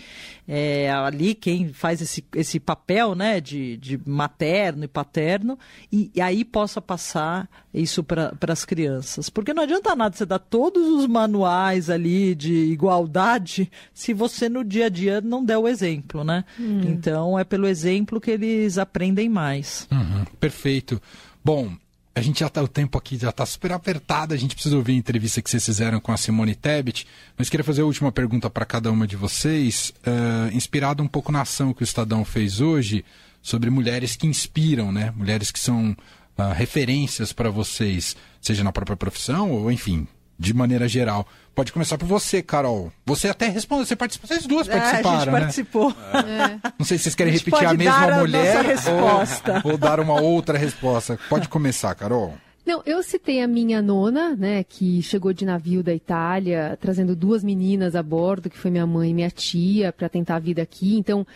é, 0.47 0.91
ali 0.91 1.33
quem 1.33 1.73
faz 1.73 2.01
esse, 2.01 2.23
esse 2.35 2.59
papel 2.59 3.15
né, 3.15 3.41
de, 3.41 3.77
de 3.77 3.99
materno 4.05 4.83
e 4.83 4.87
paterno, 4.87 5.57
e, 5.91 6.11
e 6.13 6.21
aí 6.21 6.45
possa 6.45 6.81
passar 6.81 7.49
isso 7.73 8.03
para 8.03 8.33
as 8.47 8.63
crianças. 8.63 9.29
Porque 9.29 9.53
não 9.53 9.63
adianta 9.63 9.95
nada 9.95 10.15
você 10.15 10.25
dar 10.25 10.39
todos 10.39 10.87
os 10.87 11.07
manuais 11.07 11.89
ali 11.89 12.35
de 12.35 12.53
igualdade 12.53 13.71
se 13.93 14.13
você 14.13 14.47
no 14.47 14.63
dia 14.63 14.85
a 14.85 14.89
dia 14.89 15.21
não 15.21 15.43
der 15.43 15.57
o 15.57 15.67
exemplo, 15.67 16.23
né? 16.23 16.45
Hum. 16.59 16.81
Então 16.85 17.37
é 17.37 17.43
pelo 17.43 17.67
exemplo 17.67 18.21
que 18.21 18.31
eles 18.31 18.77
aprendem 18.77 19.27
mais. 19.27 19.87
Uhum, 19.91 20.25
perfeito. 20.39 21.01
Bom, 21.43 21.73
a 22.15 22.21
gente 22.21 22.39
já 22.39 22.47
tá, 22.47 22.63
o 22.63 22.67
tempo 22.67 22.97
aqui 22.97 23.17
já 23.17 23.29
está 23.29 23.45
super 23.45 23.73
apertado, 23.73 24.33
a 24.33 24.37
gente 24.37 24.55
precisa 24.55 24.77
ouvir 24.77 24.93
a 24.93 24.95
entrevista 24.95 25.41
que 25.41 25.49
vocês 25.49 25.65
fizeram 25.65 25.99
com 25.99 26.13
a 26.13 26.17
Simone 26.17 26.55
Tebet, 26.55 27.05
mas 27.37 27.49
queria 27.49 27.63
fazer 27.63 27.81
a 27.81 27.85
última 27.85 28.09
pergunta 28.09 28.49
para 28.49 28.65
cada 28.65 28.89
uma 28.89 29.05
de 29.05 29.17
vocês, 29.17 29.93
uh, 30.07 30.55
inspirado 30.55 31.03
um 31.03 31.07
pouco 31.09 31.29
na 31.29 31.41
ação 31.41 31.73
que 31.73 31.83
o 31.83 31.83
Estadão 31.83 32.23
fez 32.23 32.61
hoje 32.61 33.03
sobre 33.41 33.69
mulheres 33.69 34.15
que 34.15 34.25
inspiram, 34.25 34.93
né? 34.93 35.13
Mulheres 35.13 35.51
que 35.51 35.59
são 35.59 35.91
uh, 35.91 36.53
referências 36.53 37.33
para 37.33 37.49
vocês, 37.49 38.15
seja 38.41 38.63
na 38.63 38.71
própria 38.71 38.95
profissão 38.95 39.51
ou, 39.51 39.69
enfim, 39.69 40.07
de 40.37 40.53
maneira 40.53 40.87
geral. 40.87 41.27
Pode 41.53 41.71
começar 41.71 41.97
por 41.97 42.05
você, 42.05 42.41
Carol. 42.41 42.91
Você 43.05 43.29
até 43.29 43.47
respondeu, 43.47 43.85
você 43.85 43.95
participou, 43.95 44.27
vocês 44.27 44.45
duas 44.45 44.67
participaram, 44.67 45.09
é, 45.09 45.13
a 45.13 45.19
gente 45.19 45.31
né? 45.31 45.39
participou. 45.39 45.95
É. 46.13 46.71
Não 46.77 46.85
sei 46.85 46.97
se 46.97 47.05
vocês 47.05 47.15
querem 47.15 47.33
a 47.33 47.37
repetir 47.37 47.65
a 47.65 47.73
mesma 47.73 48.05
a 48.05 48.19
mulher 48.19 48.65
resposta. 48.65 49.61
Ou, 49.63 49.71
ou 49.73 49.77
dar 49.77 49.99
uma 49.99 50.19
outra 50.19 50.57
resposta. 50.57 51.17
Pode 51.29 51.47
começar, 51.47 51.95
Carol. 51.95 52.33
Não, 52.65 52.81
eu 52.83 53.03
citei 53.03 53.43
a 53.43 53.47
minha 53.47 53.79
nona, 53.79 54.35
né, 54.35 54.63
que 54.63 54.99
chegou 55.03 55.31
de 55.31 55.45
navio 55.45 55.83
da 55.83 55.93
Itália, 55.93 56.75
trazendo 56.81 57.15
duas 57.15 57.43
meninas 57.43 57.95
a 57.95 58.01
bordo, 58.01 58.49
que 58.49 58.57
foi 58.57 58.71
minha 58.71 58.87
mãe 58.87 59.11
e 59.11 59.13
minha 59.13 59.29
tia, 59.29 59.93
para 59.93 60.09
tentar 60.09 60.37
a 60.37 60.39
vida 60.39 60.63
aqui. 60.63 60.97
Então, 60.97 61.27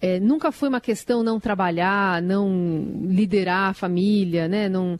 é, 0.00 0.18
nunca 0.18 0.50
foi 0.50 0.70
uma 0.70 0.80
questão 0.80 1.22
não 1.22 1.38
trabalhar, 1.38 2.22
não 2.22 2.86
liderar 3.02 3.68
a 3.70 3.74
família, 3.74 4.48
né, 4.48 4.66
não, 4.66 4.98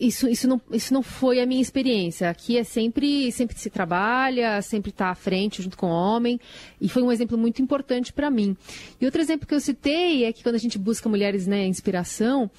isso, 0.00 0.28
isso, 0.28 0.46
não, 0.46 0.60
isso 0.70 0.92
não 0.92 1.02
foi 1.02 1.40
a 1.40 1.46
minha 1.46 1.60
experiência. 1.60 2.28
Aqui 2.30 2.56
é 2.56 2.64
sempre, 2.64 3.30
sempre 3.32 3.58
se 3.58 3.70
trabalha, 3.70 4.60
sempre 4.62 4.90
está 4.90 5.10
à 5.10 5.14
frente 5.14 5.62
junto 5.62 5.76
com 5.76 5.86
o 5.86 5.90
homem, 5.90 6.40
e 6.80 6.88
foi 6.88 7.02
um 7.02 7.10
exemplo 7.10 7.36
muito 7.36 7.60
importante 7.60 8.12
para 8.12 8.30
mim. 8.30 8.56
E 9.00 9.04
outro 9.04 9.20
exemplo 9.20 9.46
que 9.46 9.54
eu 9.54 9.60
citei 9.60 10.24
é 10.24 10.32
que 10.32 10.42
quando 10.42 10.54
a 10.54 10.58
gente 10.58 10.78
busca 10.78 11.08
mulheres, 11.08 11.46
né, 11.46 11.66
inspiração, 11.66 12.50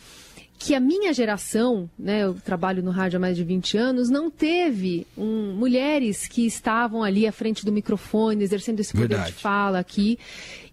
que 0.57 0.73
a 0.73 0.79
minha 0.79 1.13
geração, 1.13 1.89
né, 1.97 2.23
eu 2.23 2.33
trabalho 2.33 2.81
no 2.81 2.91
rádio 2.91 3.17
há 3.17 3.19
mais 3.19 3.35
de 3.35 3.43
20 3.43 3.77
anos, 3.77 4.09
não 4.09 4.31
teve 4.31 5.05
um, 5.17 5.53
mulheres 5.53 6.27
que 6.27 6.45
estavam 6.45 7.03
ali 7.03 7.27
à 7.27 7.31
frente 7.31 7.65
do 7.65 7.71
microfone, 7.71 8.43
exercendo 8.43 8.79
esse 8.79 8.93
poder 8.93 9.09
Verdade. 9.09 9.33
de 9.33 9.41
fala 9.41 9.79
aqui. 9.79 10.17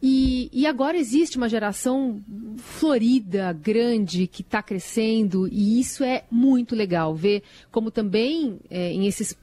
E, 0.03 0.49
e 0.53 0.66
agora 0.66 0.97
existe 0.97 1.37
uma 1.37 1.49
geração 1.49 2.21
florida, 2.57 3.53
grande, 3.53 4.27
que 4.27 4.42
está 4.42 4.62
crescendo, 4.62 5.49
e 5.49 5.81
isso 5.81 6.03
é 6.03 6.25
muito 6.31 6.75
legal 6.75 7.14
ver 7.14 7.42
como 7.71 7.90
também 7.90 8.59
é, 8.71 8.92
em 8.92 9.07
esses 9.07 9.37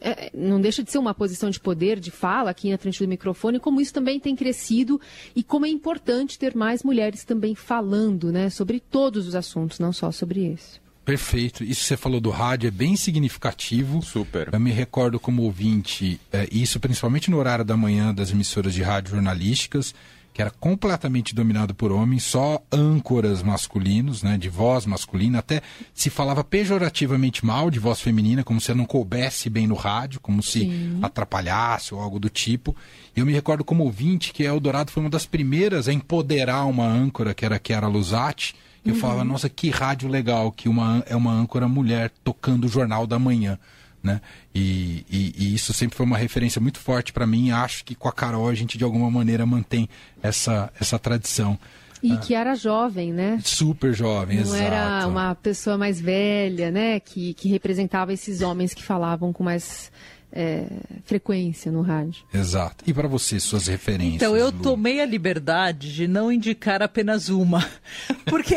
é, 0.00 0.30
não 0.34 0.60
deixa 0.60 0.82
de 0.82 0.90
ser 0.90 0.98
uma 0.98 1.14
posição 1.14 1.50
de 1.50 1.60
poder, 1.60 1.98
de 2.00 2.10
fala 2.10 2.50
aqui 2.50 2.70
na 2.70 2.78
frente 2.78 3.02
do 3.02 3.08
microfone, 3.08 3.60
como 3.60 3.80
isso 3.80 3.92
também 3.92 4.18
tem 4.20 4.34
crescido 4.34 5.00
e 5.34 5.42
como 5.42 5.66
é 5.66 5.68
importante 5.68 6.38
ter 6.38 6.54
mais 6.54 6.82
mulheres 6.82 7.24
também 7.24 7.54
falando 7.54 8.32
né, 8.32 8.50
sobre 8.50 8.80
todos 8.80 9.26
os 9.26 9.34
assuntos, 9.34 9.78
não 9.78 9.92
só 9.92 10.10
sobre 10.10 10.46
esse. 10.46 10.84
Perfeito. 11.04 11.62
Isso 11.62 11.82
que 11.82 11.86
você 11.86 11.96
falou 11.98 12.18
do 12.18 12.30
rádio 12.30 12.68
é 12.68 12.70
bem 12.70 12.96
significativo. 12.96 14.00
Super. 14.00 14.48
Eu 14.50 14.58
me 14.58 14.70
recordo 14.70 15.20
como 15.20 15.42
ouvinte, 15.42 16.18
é, 16.32 16.48
isso 16.50 16.80
principalmente 16.80 17.30
no 17.30 17.36
horário 17.36 17.64
da 17.64 17.76
manhã 17.76 18.14
das 18.14 18.30
emissoras 18.30 18.72
de 18.72 18.82
rádio 18.82 19.10
jornalísticas 19.10 19.94
que 20.34 20.42
era 20.42 20.50
completamente 20.50 21.32
dominado 21.32 21.72
por 21.76 21.92
homens, 21.92 22.24
só 22.24 22.60
âncoras 22.72 23.40
masculinos, 23.40 24.20
né, 24.20 24.36
de 24.36 24.48
voz 24.48 24.84
masculina, 24.84 25.38
até 25.38 25.62
se 25.94 26.10
falava 26.10 26.42
pejorativamente 26.42 27.46
mal 27.46 27.70
de 27.70 27.78
voz 27.78 28.00
feminina, 28.00 28.42
como 28.42 28.60
se 28.60 28.74
não 28.74 28.84
coubesse 28.84 29.48
bem 29.48 29.68
no 29.68 29.76
rádio, 29.76 30.18
como 30.18 30.42
se 30.42 30.62
Sim. 30.62 30.98
atrapalhasse 31.00 31.94
ou 31.94 32.00
algo 32.00 32.18
do 32.18 32.28
tipo. 32.28 32.74
Eu 33.14 33.24
me 33.24 33.32
recordo 33.32 33.62
como 33.62 33.84
ouvinte 33.84 34.32
que 34.32 34.42
Eldorado 34.42 34.90
foi 34.90 35.04
uma 35.04 35.08
das 35.08 35.24
primeiras 35.24 35.86
a 35.86 35.92
empoderar 35.92 36.64
uma 36.64 36.84
âncora, 36.84 37.32
que 37.32 37.44
era 37.44 37.54
a 37.54 37.60
Chiara 37.64 37.86
Lusati. 37.86 38.56
Eu 38.84 38.94
uhum. 38.94 39.00
falava, 39.00 39.22
nossa, 39.22 39.48
que 39.48 39.70
rádio 39.70 40.08
legal, 40.08 40.50
que 40.50 40.68
uma, 40.68 41.04
é 41.06 41.14
uma 41.14 41.32
âncora 41.32 41.68
mulher 41.68 42.10
tocando 42.24 42.64
o 42.64 42.68
Jornal 42.68 43.06
da 43.06 43.20
Manhã. 43.20 43.56
Né? 44.04 44.20
E, 44.54 45.06
e, 45.10 45.34
e, 45.34 45.54
isso 45.54 45.72
sempre 45.72 45.96
foi 45.96 46.04
uma 46.04 46.18
referência 46.18 46.60
muito 46.60 46.78
forte 46.78 47.10
para 47.10 47.26
mim. 47.26 47.50
Acho 47.50 47.82
que 47.82 47.94
com 47.94 48.06
a 48.06 48.12
Carol 48.12 48.46
a 48.50 48.54
gente 48.54 48.76
de 48.76 48.84
alguma 48.84 49.10
maneira 49.10 49.46
mantém 49.46 49.88
essa, 50.22 50.70
essa 50.78 50.98
tradição. 50.98 51.58
E 52.02 52.12
ah, 52.12 52.16
que 52.18 52.34
era 52.34 52.54
jovem, 52.54 53.14
né? 53.14 53.40
Super 53.42 53.94
jovem, 53.94 54.36
Não 54.36 54.44
exato. 54.44 54.62
era 54.62 55.06
uma 55.06 55.34
pessoa 55.34 55.78
mais 55.78 55.98
velha, 55.98 56.70
né? 56.70 57.00
Que, 57.00 57.32
que 57.32 57.48
representava 57.48 58.12
esses 58.12 58.42
homens 58.42 58.74
que 58.74 58.82
falavam 58.82 59.32
com 59.32 59.42
mais 59.42 59.90
é, 60.36 60.66
frequência 61.04 61.70
no 61.70 61.80
rádio. 61.80 62.24
Exato. 62.34 62.84
E 62.84 62.92
para 62.92 63.06
você, 63.06 63.38
suas 63.38 63.68
referências? 63.68 64.16
Então, 64.16 64.36
eu 64.36 64.46
Lu? 64.46 64.62
tomei 64.62 65.00
a 65.00 65.06
liberdade 65.06 65.94
de 65.94 66.08
não 66.08 66.32
indicar 66.32 66.82
apenas 66.82 67.28
uma. 67.28 67.64
Porque, 68.26 68.56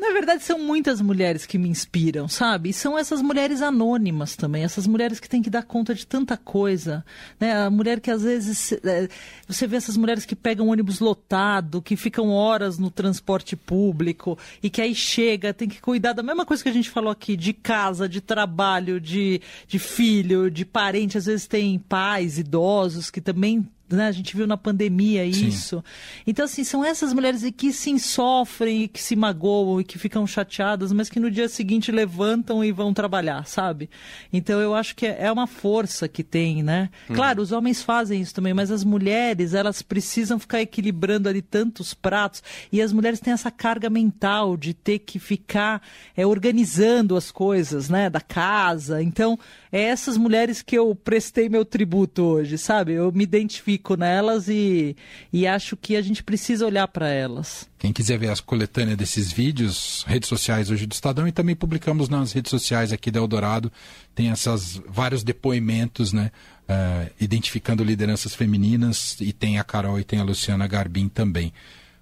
na 0.00 0.10
verdade, 0.12 0.42
são 0.42 0.58
muitas 0.58 1.00
mulheres 1.00 1.46
que 1.46 1.56
me 1.56 1.68
inspiram, 1.68 2.26
sabe? 2.26 2.70
E 2.70 2.72
são 2.72 2.98
essas 2.98 3.22
mulheres 3.22 3.62
anônimas 3.62 4.34
também, 4.34 4.64
essas 4.64 4.84
mulheres 4.84 5.20
que 5.20 5.28
têm 5.28 5.40
que 5.40 5.48
dar 5.48 5.62
conta 5.62 5.94
de 5.94 6.04
tanta 6.04 6.36
coisa. 6.36 7.04
Né? 7.38 7.52
A 7.54 7.70
mulher 7.70 8.00
que 8.00 8.10
às 8.10 8.22
vezes. 8.22 8.72
É, 8.72 9.08
você 9.46 9.66
vê 9.68 9.76
essas 9.76 9.96
mulheres 9.96 10.26
que 10.26 10.34
pegam 10.34 10.68
ônibus 10.68 10.98
lotado, 10.98 11.80
que 11.80 11.94
ficam 11.94 12.30
horas 12.30 12.78
no 12.78 12.90
transporte 12.90 13.54
público 13.54 14.36
e 14.60 14.68
que 14.68 14.82
aí 14.82 14.94
chega, 14.94 15.54
tem 15.54 15.68
que 15.68 15.80
cuidar 15.80 16.14
da 16.14 16.22
mesma 16.22 16.44
coisa 16.44 16.62
que 16.62 16.68
a 16.68 16.72
gente 16.72 16.90
falou 16.90 17.12
aqui, 17.12 17.36
de 17.36 17.52
casa, 17.52 18.08
de 18.08 18.20
trabalho, 18.20 19.00
de, 19.00 19.40
de 19.68 19.78
filho, 19.78 20.50
de 20.50 20.64
parente 20.64 21.11
gente 21.12 21.18
às 21.18 21.26
vezes 21.26 21.46
tem 21.46 21.78
pais 21.78 22.38
idosos 22.38 23.10
que 23.10 23.20
também 23.20 23.66
né? 23.92 24.06
A 24.06 24.12
gente 24.12 24.36
viu 24.36 24.46
na 24.46 24.56
pandemia 24.56 25.24
isso. 25.24 25.76
Sim. 25.76 26.22
Então, 26.26 26.44
assim, 26.44 26.64
são 26.64 26.84
essas 26.84 27.12
mulheres 27.12 27.44
que 27.56 27.72
sim 27.72 27.98
sofrem, 27.98 28.88
que 28.88 29.00
se 29.00 29.14
magoam 29.14 29.80
e 29.80 29.84
que 29.84 29.98
ficam 29.98 30.26
chateadas, 30.26 30.92
mas 30.92 31.08
que 31.08 31.20
no 31.20 31.30
dia 31.30 31.48
seguinte 31.48 31.92
levantam 31.92 32.64
e 32.64 32.72
vão 32.72 32.92
trabalhar, 32.94 33.46
sabe? 33.46 33.90
Então, 34.32 34.60
eu 34.60 34.74
acho 34.74 34.96
que 34.96 35.06
é 35.06 35.30
uma 35.30 35.46
força 35.46 36.08
que 36.08 36.22
tem, 36.22 36.62
né? 36.62 36.90
Hum. 37.08 37.14
Claro, 37.14 37.42
os 37.42 37.52
homens 37.52 37.82
fazem 37.82 38.20
isso 38.20 38.34
também, 38.34 38.54
mas 38.54 38.70
as 38.70 38.84
mulheres, 38.84 39.54
elas 39.54 39.82
precisam 39.82 40.38
ficar 40.38 40.60
equilibrando 40.60 41.28
ali 41.28 41.42
tantos 41.42 41.94
pratos 41.94 42.42
e 42.70 42.80
as 42.80 42.92
mulheres 42.92 43.20
têm 43.20 43.32
essa 43.32 43.50
carga 43.50 43.90
mental 43.90 44.56
de 44.56 44.72
ter 44.74 45.00
que 45.00 45.18
ficar 45.18 45.82
é, 46.16 46.26
organizando 46.26 47.16
as 47.16 47.30
coisas, 47.30 47.88
né? 47.88 48.08
Da 48.08 48.20
casa. 48.20 49.02
Então, 49.02 49.38
é 49.70 49.82
essas 49.82 50.16
mulheres 50.16 50.62
que 50.62 50.76
eu 50.76 50.94
prestei 50.94 51.48
meu 51.48 51.64
tributo 51.64 52.22
hoje, 52.22 52.56
sabe? 52.56 52.92
Eu 52.92 53.12
me 53.12 53.24
identifico 53.24 53.81
identifico 53.82 53.96
nelas 53.96 54.48
e, 54.48 54.96
e 55.32 55.46
acho 55.46 55.76
que 55.76 55.96
a 55.96 56.02
gente 56.02 56.22
precisa 56.22 56.64
olhar 56.64 56.86
para 56.88 57.08
elas. 57.08 57.68
Quem 57.78 57.92
quiser 57.92 58.18
ver 58.18 58.30
as 58.30 58.40
coletâneas 58.40 58.96
desses 58.96 59.32
vídeos, 59.32 60.04
redes 60.06 60.28
sociais 60.28 60.70
hoje 60.70 60.86
do 60.86 60.92
Estadão 60.92 61.26
e 61.26 61.32
também 61.32 61.56
publicamos 61.56 62.08
nas 62.08 62.32
redes 62.32 62.50
sociais 62.50 62.92
aqui 62.92 63.10
da 63.10 63.18
Eldorado, 63.18 63.70
tem 64.14 64.30
essas 64.30 64.80
vários 64.88 65.24
depoimentos, 65.24 66.12
né? 66.12 66.30
Uh, 66.62 67.10
identificando 67.20 67.82
lideranças 67.82 68.34
femininas 68.34 69.20
e 69.20 69.32
tem 69.32 69.58
a 69.58 69.64
Carol 69.64 69.98
e 69.98 70.04
tem 70.04 70.20
a 70.20 70.24
Luciana 70.24 70.66
Garbim 70.66 71.08
também. 71.08 71.52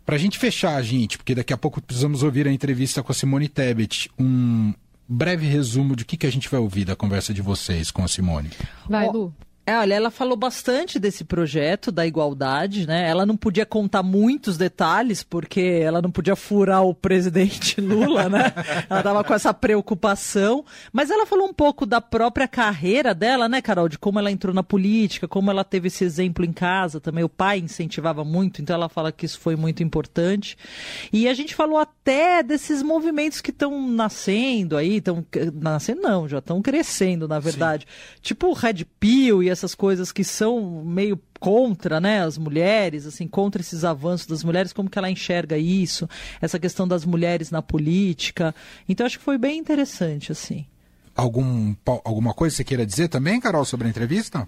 Para 0.05 0.17
a 0.17 0.19
gente 0.19 0.39
fechar, 0.39 0.81
gente, 0.83 1.17
porque 1.17 1.35
daqui 1.35 1.53
a 1.53 1.57
pouco 1.57 1.81
precisamos 1.81 2.23
ouvir 2.23 2.47
a 2.47 2.53
entrevista 2.53 3.03
com 3.03 3.11
a 3.11 3.15
Simone 3.15 3.49
Tebet, 3.49 4.11
um 4.19 4.73
breve 5.09 5.47
resumo 5.47 5.97
de 5.97 6.05
que, 6.05 6.17
que 6.17 6.27
a 6.27 6.31
gente 6.31 6.49
vai 6.49 6.61
ouvir 6.61 6.85
da 6.85 6.95
conversa 6.95 7.33
de 7.33 7.41
vocês 7.41 7.91
com 7.91 8.05
a 8.05 8.09
Simone. 8.09 8.51
Vai, 8.89 9.09
Lu. 9.09 9.35
É, 9.67 9.77
olha, 9.77 9.95
ela 9.95 10.11
falou 10.11 10.37
bastante 10.37 10.99
desse 10.99 11.23
projeto 11.23 11.93
da 11.93 12.07
igualdade, 12.07 12.87
né? 12.87 13.09
Ela 13.09 13.27
não 13.27 13.37
podia 13.37 13.67
contar 13.67 14.03
muitos 14.03 14.57
detalhes, 14.57 15.23
porque 15.23 15.61
ela 15.61 16.01
não 16.03 16.11
podia 16.11 16.35
furar 16.35 16.83
o 16.83 16.95
presidente 16.95 17.79
Lula, 17.81 18.29
né? 18.29 18.53
ela 18.89 19.01
estava 19.01 19.23
com 19.23 19.35
essa 19.35 19.53
preocupação. 19.55 20.65
Mas 20.93 21.11
ela 21.11 21.27
falou 21.27 21.47
um 21.47 21.53
pouco 21.53 21.85
da 21.85 22.01
própria 22.01 22.49
carreira 22.49 23.15
dela, 23.15 23.49
né, 23.49 23.61
Carol? 23.61 23.89
De 23.89 23.99
como 23.99 24.19
ela 24.19 24.31
entrou 24.31 24.55
na 24.55 24.63
política, 24.63 25.29
como 25.29 25.51
ela 25.51 25.63
teve 25.63 25.89
esse 25.89 26.05
exemplo 26.05 26.45
em 26.45 26.53
casa 26.53 26.99
também. 26.99 27.23
O 27.23 27.29
pai 27.29 27.59
incentivava 27.59 28.25
muito, 28.25 28.61
então 28.63 28.75
ela 28.75 28.89
fala 28.89 29.13
que 29.13 29.27
isso 29.27 29.39
foi 29.39 29.57
muito 29.57 29.83
importante. 29.83 30.57
E 31.13 31.29
a 31.29 31.35
gente 31.35 31.55
falou 31.55 31.79
até 31.79 32.43
desses 32.43 32.83
movimentos 32.83 33.41
que 33.41 33.51
estão 33.51 33.89
nascendo 33.89 34.77
aí, 34.77 34.97
estão 34.97 35.25
nascendo 35.55 36.01
não, 36.01 36.27
já 36.27 36.39
estão 36.39 36.63
crescendo, 36.63 37.29
na 37.29 37.39
verdade. 37.39 37.87
Sim. 37.87 38.21
Tipo 38.23 38.49
o 38.49 38.53
Red 38.53 38.87
Pill 38.99 39.43
e 39.43 39.50
essas 39.51 39.75
coisas 39.75 40.13
que 40.13 40.25
são 40.25 40.83
meio 40.85 41.21
contra, 41.39 42.01
né, 42.01 42.23
as 42.23 42.39
mulheres, 42.39 43.07
assim, 43.07 43.27
contra 43.27 43.61
esses 43.61 43.85
avanços 43.85 44.27
das 44.27 44.45
mulheres, 44.45 44.73
como 44.73 44.91
que 44.91 44.99
ela 44.99 45.11
enxerga 45.11 45.57
isso, 45.59 46.09
essa 46.41 46.59
questão 46.59 46.87
das 46.87 47.05
mulheres 47.05 47.51
na 47.51 47.63
política. 47.63 48.55
Então 48.89 49.07
acho 49.07 49.19
que 49.19 49.25
foi 49.25 49.39
bem 49.39 49.59
interessante, 49.59 50.33
assim. 50.33 50.67
Algum, 51.15 51.75
alguma 52.05 52.33
coisa 52.33 52.57
você 52.57 52.65
queira 52.65 52.87
dizer 52.87 53.09
também, 53.09 53.41
Carol, 53.41 53.65
sobre 53.65 53.87
a 53.87 53.91
entrevista? 53.91 54.47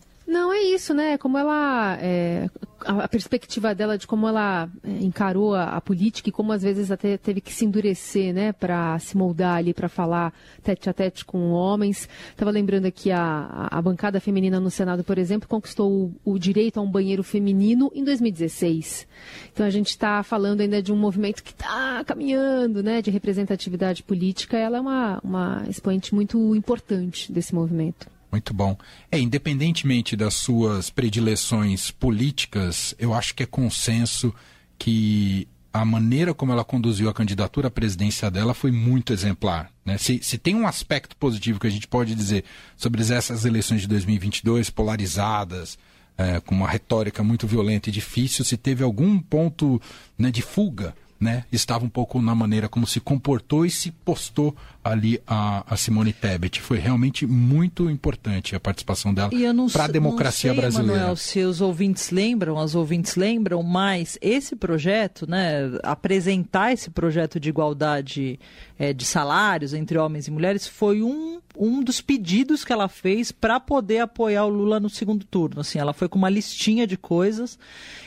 É 0.63 0.65
isso, 0.65 0.95
né? 0.95 1.19
Como 1.19 1.37
ela. 1.37 1.99
É, 2.01 2.49
a, 2.87 3.09
perspectiva 3.09 3.75
dela 3.75 3.99
de 3.99 4.07
como 4.07 4.29
ela 4.29 4.71
é, 4.85 4.91
encarou 5.03 5.57
a, 5.57 5.77
a, 5.77 5.81
política 5.81 6.29
e 6.29 6.33
como 6.33 6.53
às 6.53 6.63
vezes 6.63 6.89
até 6.89 7.17
teve 7.17 7.41
que 7.41 7.53
se 7.53 7.65
endurecer, 7.65 8.33
né? 8.33 8.53
Para 8.53 8.97
se 9.01 9.17
moldar 9.17 9.57
ali, 9.57 9.75
para 9.75 9.89
falar 9.89 10.33
tete 10.63 10.89
a 10.89 10.93
tete 10.93 11.25
com 11.25 11.51
homens. 11.51 12.09
Estava 12.31 12.53
lembrando 12.53 12.87
aqui 12.87 13.11
a, 13.11 13.69
a 13.73 13.83
bancada 13.83 14.21
feminina 14.21 14.61
no 14.61 14.71
Senado, 14.71 15.03
por 15.03 15.19
exemplo, 15.19 15.49
conquistou 15.49 15.91
o, 16.25 16.33
o 16.33 16.39
direito 16.39 16.79
a 16.79 16.81
um 16.81 16.91
banheiro 16.91 17.25
feminino 17.25 17.91
em 17.93 18.05
2016. 18.05 19.09
Então 19.53 19.67
a 19.67 19.71
gente 19.71 19.89
está 19.89 20.23
falando 20.23 20.61
ainda 20.61 20.81
de 20.81 20.93
um 20.93 20.97
movimento 20.97 21.43
que 21.43 21.51
está 21.51 22.05
caminhando, 22.05 22.85
né? 22.85 23.03
De 23.03 23.11
representatividade 23.11 24.05
política. 24.05 24.57
Ela 24.57 24.79
é 24.79 24.81
uma, 24.81 25.21
uma 25.25 25.65
expoente 25.69 26.15
muito 26.15 26.55
importante 26.55 27.33
desse 27.33 27.53
movimento. 27.53 28.07
Muito 28.33 28.55
bom. 28.55 28.79
É, 29.11 29.19
independentemente 29.19 30.17
das 30.17 30.33
suas 30.33 30.89
predileções 30.89 31.91
políticas, 31.91 32.95
eu 32.99 33.13
acho 33.13 33.35
que 33.35 33.43
é 33.43 33.47
consenso 33.47 34.35
que 34.79 35.47
a 35.71 35.85
maneira 35.85 36.33
como 36.33 36.51
ela 36.51 36.65
conduziu 36.65 37.11
a 37.11 37.15
candidatura 37.15 37.69
à 37.69 37.71
presidência 37.71 38.31
dela 38.31 38.55
foi 38.55 38.73
muito 38.73 39.13
exemplar. 39.13 39.71
Né? 39.85 39.99
Se, 39.99 40.19
se 40.23 40.39
tem 40.39 40.55
um 40.55 40.67
aspecto 40.67 41.15
positivo 41.17 41.61
que 41.61 41.67
a 41.67 41.71
gente 41.71 41.87
pode 41.87 42.15
dizer 42.15 42.45
sobre 42.75 43.03
essas 43.03 43.45
eleições 43.45 43.83
de 43.83 43.89
2022 43.89 44.71
polarizadas, 44.71 45.79
é, 46.17 46.41
com 46.41 46.55
uma 46.55 46.69
retórica 46.69 47.23
muito 47.23 47.47
violenta 47.47 47.91
e 47.91 47.93
difícil, 47.93 48.45
se 48.47 48.57
teve 48.57 48.83
algum 48.83 49.19
ponto 49.19 49.81
né, 50.19 50.31
de 50.31 50.41
fuga 50.41 50.95
né, 51.23 51.45
estava 51.53 51.85
um 51.85 51.89
pouco 51.89 52.21
na 52.21 52.35
maneira 52.35 52.69
como 52.69 52.85
se 52.85 52.99
comportou 52.99 53.65
e 53.65 53.71
se 53.71 53.93
postou 53.93 54.57
ali 54.85 55.21
a, 55.27 55.65
a 55.67 55.77
Simone 55.77 56.13
Tebet. 56.13 56.61
Foi 56.61 56.79
realmente 56.79 57.27
muito 57.27 57.89
importante 57.89 58.57
a 58.57 58.61
participação 58.61 59.15
dela 59.15 59.31
para 59.73 59.85
a 59.85 59.89
democracia 59.89 60.51
não 60.51 60.55
sei, 60.55 60.63
brasileira. 60.63 61.01
Manuel, 61.01 61.17
se 61.17 61.41
os 61.41 61.61
ouvintes 61.61 62.11
lembram, 62.11 62.59
as 62.59 62.75
ouvintes 62.75 63.15
lembram, 63.17 63.63
mas 63.63 64.19
esse 64.21 64.57
projeto, 64.57 65.29
né, 65.29 65.79
apresentar 65.83 66.73
esse 66.73 66.91
projeto 66.91 67.39
de 67.39 67.49
igualdade 67.49 68.39
é, 68.79 68.93
de 68.93 69.05
salários 69.05 69.75
entre 69.75 69.97
homens 69.99 70.27
e 70.27 70.31
mulheres 70.31 70.67
foi 70.67 71.03
um, 71.03 71.41
um 71.57 71.83
dos 71.83 72.01
pedidos 72.01 72.65
que 72.65 72.73
ela 72.73 72.89
fez 72.89 73.31
para 73.31 73.61
poder 73.61 74.01
apoiar 74.01 74.45
o 74.45 74.49
Lula 74.49 74.81
no 74.81 74.91
segundo 74.91 75.25
turno. 75.25 75.61
Assim, 75.61 75.79
ela 75.79 75.93
foi 75.93 76.09
com 76.09 76.19
uma 76.19 76.29
listinha 76.29 76.87
de 76.87 76.97
coisas 76.97 77.59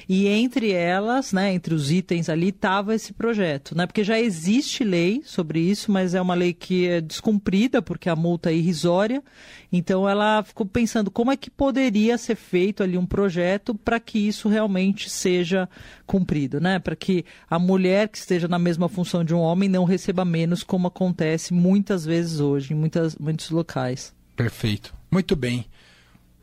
e 0.07 0.27
entre 0.27 0.71
elas, 0.71 1.31
né, 1.31 1.53
entre 1.53 1.73
os 1.73 1.91
itens 1.91 2.29
ali, 2.29 2.49
estava 2.49 2.93
esse 2.93 3.13
projeto, 3.13 3.75
né? 3.75 3.85
Porque 3.85 4.03
já 4.03 4.19
existe 4.19 4.83
lei 4.83 5.21
sobre 5.25 5.59
isso, 5.59 5.91
mas 5.91 6.13
é 6.13 6.21
uma 6.21 6.35
lei 6.35 6.53
que 6.53 6.64
é 6.87 7.01
descumprida 7.01 7.81
porque 7.81 8.09
a 8.09 8.15
multa 8.15 8.49
é 8.49 8.55
irrisória. 8.55 9.23
Então 9.71 10.07
ela 10.07 10.43
ficou 10.43 10.65
pensando 10.65 11.11
como 11.11 11.31
é 11.31 11.37
que 11.37 11.49
poderia 11.49 12.17
ser 12.17 12.35
feito 12.35 12.81
ali 12.81 12.97
um 12.97 13.05
projeto 13.05 13.75
para 13.75 13.99
que 13.99 14.19
isso 14.19 14.49
realmente 14.49 15.09
seja 15.09 15.69
cumprido, 16.05 16.59
né? 16.59 16.79
Para 16.79 16.95
que 16.95 17.25
a 17.49 17.59
mulher 17.59 18.07
que 18.07 18.17
esteja 18.17 18.47
na 18.47 18.59
mesma 18.59 18.89
função 18.89 19.23
de 19.23 19.33
um 19.33 19.39
homem 19.39 19.69
não 19.69 19.83
receba 19.83 20.25
menos, 20.25 20.63
como 20.63 20.87
acontece 20.87 21.53
muitas 21.53 22.05
vezes 22.05 22.39
hoje 22.39 22.73
em 22.73 22.75
muitas, 22.75 23.15
muitos 23.17 23.49
locais. 23.49 24.13
Perfeito. 24.35 24.93
Muito 25.11 25.35
bem. 25.35 25.65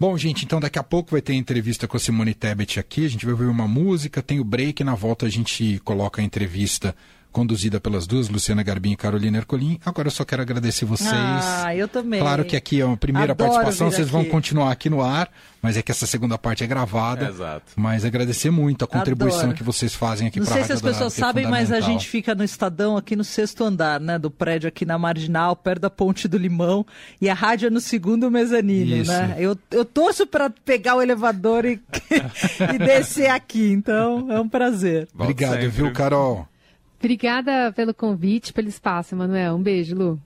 Bom, 0.03 0.19
gente, 0.19 0.45
então 0.45 0.59
daqui 0.59 0.81
a 0.81 0.83
pouco 0.83 1.13
vai 1.13 1.21
ter 1.21 1.35
entrevista 1.35 1.87
com 1.87 1.97
a 1.97 2.01
Simone 2.01 2.35
Tebet 2.35 2.81
aqui. 2.81 3.05
A 3.05 3.09
gente 3.09 3.25
vai 3.25 3.35
ouvir 3.35 3.47
uma 3.47 3.69
música, 3.69 4.21
tem 4.21 4.41
o 4.41 4.45
break. 4.45 4.83
Na 4.83 4.97
volta 4.97 5.27
a 5.27 5.29
gente 5.29 5.79
coloca 5.85 6.21
a 6.21 6.25
entrevista 6.25 6.93
conduzida 7.33 7.81
pelas 7.81 8.07
duas, 8.07 8.29
Luciana 8.29 8.63
Garbim 8.63 8.93
e 8.93 8.97
Carolina 8.97 9.39
Ercolim. 9.39 9.81
Agora 9.85 10.07
eu 10.07 10.13
só 10.13 10.25
quero 10.25 10.43
agradecer 10.43 10.85
vocês. 10.85 11.11
Ah, 11.13 11.75
eu 11.75 11.89
também. 11.89 12.21
Claro 12.21 12.45
que 12.45 12.55
aqui 12.55 12.81
é 12.81 12.85
uma 12.85 12.97
primeira 12.97 13.33
Adoro 13.33 13.51
participação, 13.51 13.91
vocês 13.91 14.07
aqui. 14.07 14.13
vão 14.13 14.25
continuar 14.27 14.71
aqui 14.71 14.89
no 14.91 15.03
ar, 15.03 15.31
mas 15.61 15.77
é 15.77 15.83
que 15.83 15.91
essa 15.91 16.07
segunda 16.07 16.37
parte 16.37 16.63
é 16.63 16.67
gravada. 16.67 17.29
Exato. 17.29 17.73
Mas 17.75 18.05
agradecer 18.05 18.51
muito 18.51 18.85
a 18.85 18.89
contribuição 18.89 19.41
Adoro. 19.41 19.57
que 19.57 19.63
vocês 19.63 19.95
fazem 19.95 20.29
aqui 20.29 20.41
para 20.41 20.47
a 20.47 20.51
Não 20.51 20.57
sei 20.57 20.65
se 20.65 20.73
as 20.73 20.83
pessoas 20.83 21.17
é 21.17 21.21
sabem, 21.21 21.47
é 21.47 21.49
mas 21.49 21.73
a 21.73 21.81
gente 21.81 22.07
fica 22.09 22.35
no 22.35 22.45
Estadão 22.45 22.97
aqui 22.97 23.17
no 23.17 23.25
sexto 23.25 23.65
andar, 23.65 23.99
né, 23.99 24.19
do 24.19 24.31
prédio 24.31 24.69
aqui 24.69 24.85
na 24.85 24.99
Marginal, 24.99 25.57
perto 25.57 25.81
da 25.81 25.91
Ponte 25.91 26.29
do 26.29 26.37
Limão, 26.37 26.87
e 27.21 27.29
a 27.31 27.35
rádio 27.35 27.69
é 27.69 27.71
no 27.71 27.81
segundo 27.81 28.31
mezanino, 28.31 28.97
Isso. 28.97 29.11
né? 29.11 29.37
Eu, 29.39 29.57
eu 29.71 29.85
torço 29.85 30.27
para 30.27 30.51
pegar 30.51 30.97
o 30.97 31.03
elevador 31.03 31.65
e, 31.65 31.81
e 32.75 32.79
descer 32.79 33.31
aqui, 33.31 33.73
então 33.73 34.31
é 34.31 34.41
um 34.41 34.49
prazer. 34.49 35.09
Obrigado, 35.15 35.71
viu, 35.71 35.93
Carol? 35.93 36.47
Obrigada 37.03 37.73
pelo 37.73 37.93
convite, 37.93 38.53
pelo 38.53 38.69
espaço, 38.69 39.17
Manuel. 39.17 39.57
Um 39.57 39.63
beijo, 39.63 39.97
Lu. 39.97 40.23